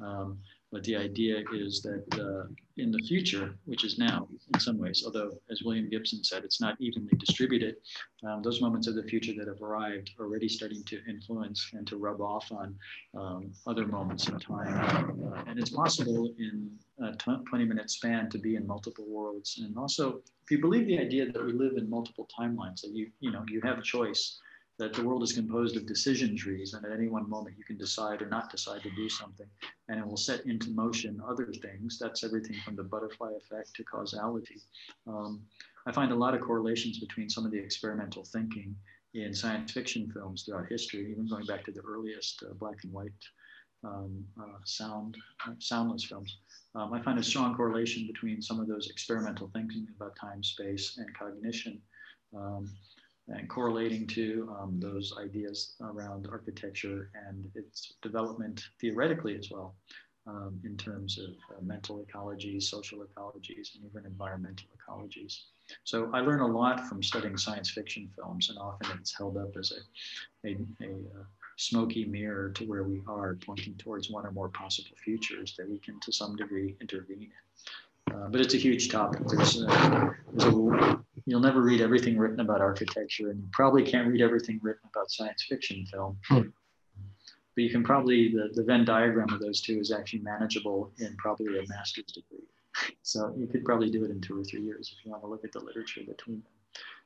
[0.01, 0.39] Um,
[0.73, 5.03] but the idea is that uh, in the future, which is now in some ways,
[5.05, 7.77] although as William Gibson said, it's not evenly distributed,
[8.27, 11.87] um, those moments of the future that have arrived are already starting to influence and
[11.87, 12.75] to rub off on
[13.15, 15.21] um, other moments in time.
[15.27, 16.71] Uh, and it's possible in
[17.03, 19.61] a 20 minute span to be in multiple worlds.
[19.63, 23.11] And also, if you believe the idea that we live in multiple timelines, that you,
[23.21, 24.41] you know, you have a choice
[24.83, 27.79] that the world is composed of decision trees, and at any one moment you can
[27.79, 29.47] decide or not decide to do something,
[29.89, 32.01] and it will set into motion other things.
[32.01, 34.61] That's everything from the butterfly effect to causality.
[35.07, 35.43] Um,
[35.87, 38.75] I find a lot of correlations between some of the experimental thinking
[39.15, 42.93] in science fiction films throughout history, even going back to the earliest uh, black and
[42.93, 43.13] white
[43.85, 46.39] um, uh, sound, uh, soundless films.
[46.75, 50.99] Um, I find a strong correlation between some of those experimental thinking about time, space,
[50.99, 51.81] and cognition,
[52.37, 52.69] um,
[53.29, 59.75] and correlating to um, those ideas around architecture and its development theoretically as well,
[60.27, 65.43] um, in terms of uh, mental ecologies, social ecologies, and even environmental ecologies.
[65.85, 69.57] So I learn a lot from studying science fiction films, and often it's held up
[69.59, 71.25] as a, a, a, a uh,
[71.57, 75.79] smoky mirror to where we are, pointing towards one or more possible futures that we
[75.79, 77.31] can, to some degree, intervene in.
[78.11, 79.21] Uh, but it's a huge topic.
[79.27, 84.09] There's, uh, there's a, you'll never read everything written about architecture, and you probably can't
[84.09, 86.19] read everything written about science fiction film.
[86.29, 86.49] Hmm.
[87.55, 91.15] But you can probably, the, the Venn diagram of those two is actually manageable in
[91.17, 92.47] probably a master's degree.
[93.03, 95.29] So you could probably do it in two or three years if you want to
[95.29, 96.53] look at the literature between them.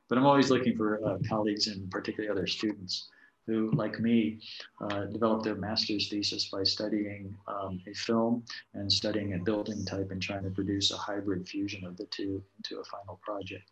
[0.07, 3.09] But I'm always looking for uh, colleagues and particularly other students
[3.47, 4.39] who, like me,
[4.81, 8.43] uh, developed their master's thesis by studying um, a film
[8.73, 12.43] and studying a building type and trying to produce a hybrid fusion of the two
[12.57, 13.69] into a final project.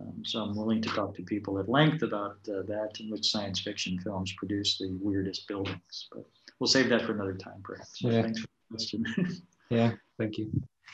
[0.00, 3.30] Um, so I'm willing to talk to people at length about uh, that and which
[3.30, 6.08] science fiction films produce the weirdest buildings.
[6.10, 6.24] But
[6.58, 8.02] we'll save that for another time, perhaps.
[8.02, 8.22] Yeah.
[8.22, 9.42] Thanks for the question.
[9.70, 10.50] yeah, thank you.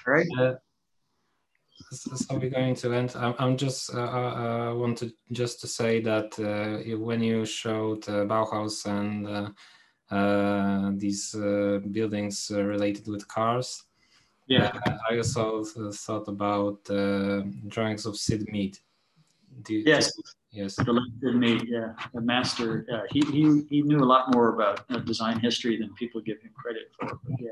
[0.07, 0.27] All right.
[0.39, 0.55] Uh,
[1.91, 3.15] so we're going to end.
[3.17, 8.25] I'm, I'm just uh, uh, wanted just to say that uh, when you showed uh,
[8.25, 11.33] Bauhaus and uh, uh, these
[11.91, 13.85] buildings related with cars,
[14.47, 14.73] yeah,
[15.11, 16.85] I also thought about
[17.69, 18.79] drawings of Syd Mead.
[19.69, 20.13] You, yes.
[20.51, 20.77] Yes.
[20.77, 22.87] The Mead, yeah, a master.
[23.11, 26.91] he, he he knew a lot more about design history than people give him credit
[26.99, 27.19] for.
[27.23, 27.51] But yeah,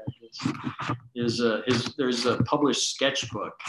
[1.14, 3.60] his his, his there's a published sketchbook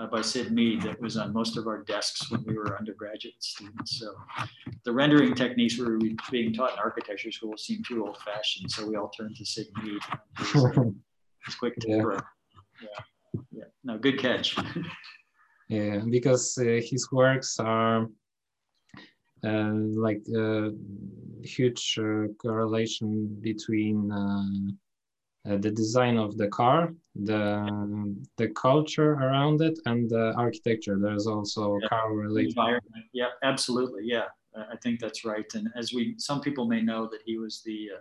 [0.00, 3.42] uh, by Syd Mead that was on most of our desks when we were undergraduate
[3.42, 3.98] students.
[3.98, 4.14] So
[4.84, 5.98] the rendering techniques we were
[6.30, 8.70] being taught in architecture school seemed too old fashioned.
[8.70, 10.94] So we all turned to Syd Mead.
[11.46, 12.20] It's quick to yeah.
[12.82, 13.40] yeah.
[13.50, 13.64] Yeah.
[13.82, 14.56] No, good catch.
[15.70, 18.06] yeah, because uh, his works are
[19.42, 20.70] uh, like a uh,
[21.42, 24.10] huge uh, correlation between
[25.48, 30.98] uh, the design of the car, the the culture around it, and the architecture.
[31.00, 31.88] There's also yeah.
[31.88, 32.50] car related.
[32.50, 33.06] Environment.
[33.12, 34.02] Yeah, absolutely.
[34.04, 34.26] Yeah,
[34.56, 35.46] I think that's right.
[35.54, 38.00] And as we, some people may know that he was the uh,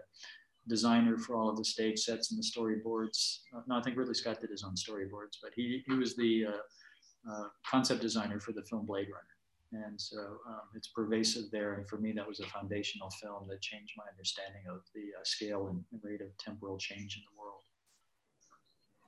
[0.68, 3.40] designer for all of the stage sets and the storyboards.
[3.56, 6.46] Uh, no, I think Ridley Scott did his own storyboards, but he he was the
[6.48, 9.39] uh, uh, concept designer for the film Blade Runner.
[9.72, 10.18] And so
[10.48, 11.76] um, it's pervasive there.
[11.76, 15.24] And for me, that was a foundational film that changed my understanding of the uh,
[15.24, 17.62] scale and, rate of temporal change in the world.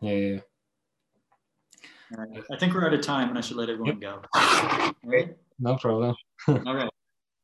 [0.01, 0.41] Yeah.
[2.15, 2.43] Right.
[2.51, 4.21] I think we're out of time and I should let everyone go.
[4.35, 5.35] All right.
[5.59, 6.15] No problem.
[6.47, 6.89] All right.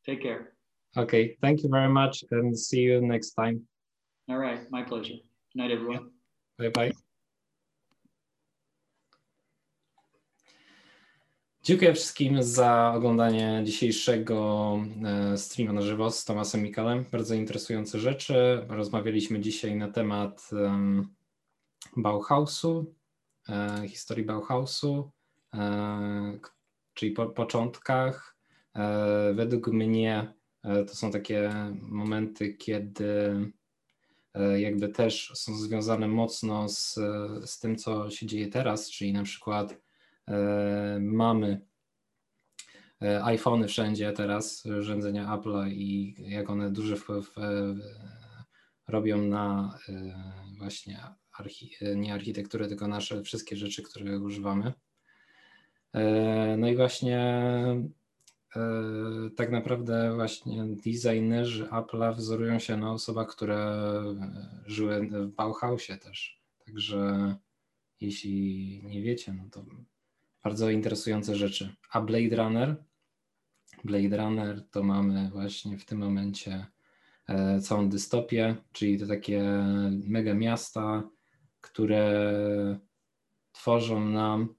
[0.06, 0.53] Take care.
[0.95, 1.38] Okay.
[1.41, 3.61] Thank you very much and see you next time.
[4.30, 4.69] All right.
[4.69, 5.14] My pleasure.
[5.53, 6.10] Good night, everyone.
[6.60, 6.91] Bye bye.
[11.68, 17.06] Dziękuję wszystkim za oglądanie dzisiejszego e, streama na żywo z Tomasem Mikalem.
[17.11, 18.65] Bardzo interesujące rzeczy.
[18.69, 20.49] Rozmawialiśmy dzisiaj na temat
[21.98, 22.94] Bauhausu,
[23.49, 25.11] e, historii Bauhausu,
[25.53, 26.39] e,
[26.94, 28.38] czyli po początkach.
[29.34, 30.34] Według mnie
[30.64, 33.35] to są takie momenty, kiedy
[34.57, 36.94] jakby też są związane mocno z,
[37.45, 39.87] z tym, co się dzieje teraz, czyli na przykład
[40.99, 41.62] mamy
[43.02, 47.76] e, iPhony wszędzie teraz, urządzenia Apple'a i jak one duży wpływ e,
[48.88, 49.78] robią na
[50.58, 50.99] właśnie
[51.40, 54.74] archi, nie architekturę, tylko nasze wszystkie rzeczy, które używamy.
[56.58, 57.22] No i właśnie
[59.36, 63.82] tak naprawdę właśnie designerzy Apple'a wzorują się na osobach, które
[64.66, 66.41] żyły w Bauhausie też.
[66.66, 67.36] Także
[68.02, 69.66] jeśli nie wiecie, no to
[70.48, 71.76] bardzo interesujące rzeczy.
[71.91, 72.76] A Blade Runner?
[73.84, 76.65] Blade Runner to mamy właśnie w tym momencie
[77.28, 79.44] e, całą dystopię, czyli to takie
[80.07, 81.10] mega miasta,
[81.61, 82.80] które
[83.52, 84.56] tworzą nam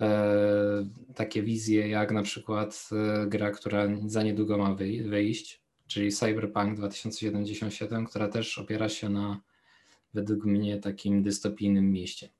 [0.00, 4.74] e, takie wizje, jak na przykład e, gra, która za niedługo ma
[5.04, 9.40] wyjść, czyli Cyberpunk 2077, która też opiera się na
[10.14, 12.37] według mnie takim dystopijnym mieście.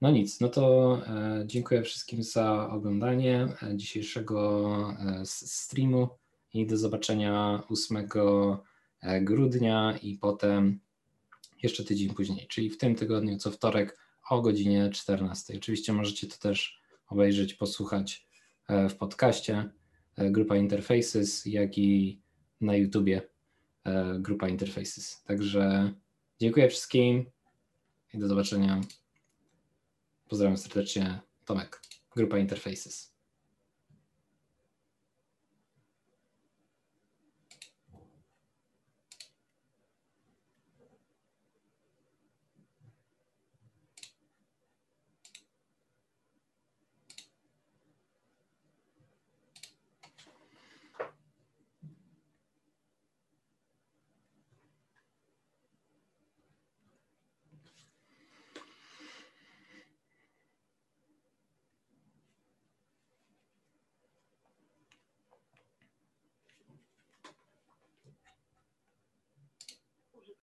[0.00, 4.70] No nic, no to e, dziękuję wszystkim za oglądanie e, dzisiejszego
[5.00, 6.08] e, streamu
[6.54, 8.08] i do zobaczenia 8
[9.02, 10.80] e, grudnia i potem
[11.62, 13.98] jeszcze tydzień później, czyli w tym tygodniu co wtorek
[14.30, 15.54] o godzinie 14.
[15.56, 18.28] Oczywiście możecie to też obejrzeć, posłuchać
[18.90, 19.70] w podcaście
[20.18, 22.20] Grupa Interfaces, jak i
[22.60, 23.22] na YouTubie
[24.18, 25.22] Grupa Interfaces.
[25.22, 25.92] Także
[26.40, 27.24] dziękuję wszystkim
[28.14, 28.80] i do zobaczenia.
[30.28, 31.20] Pozdrawiam serdecznie.
[31.44, 31.82] Tomek,
[32.16, 33.17] Grupa Interfaces.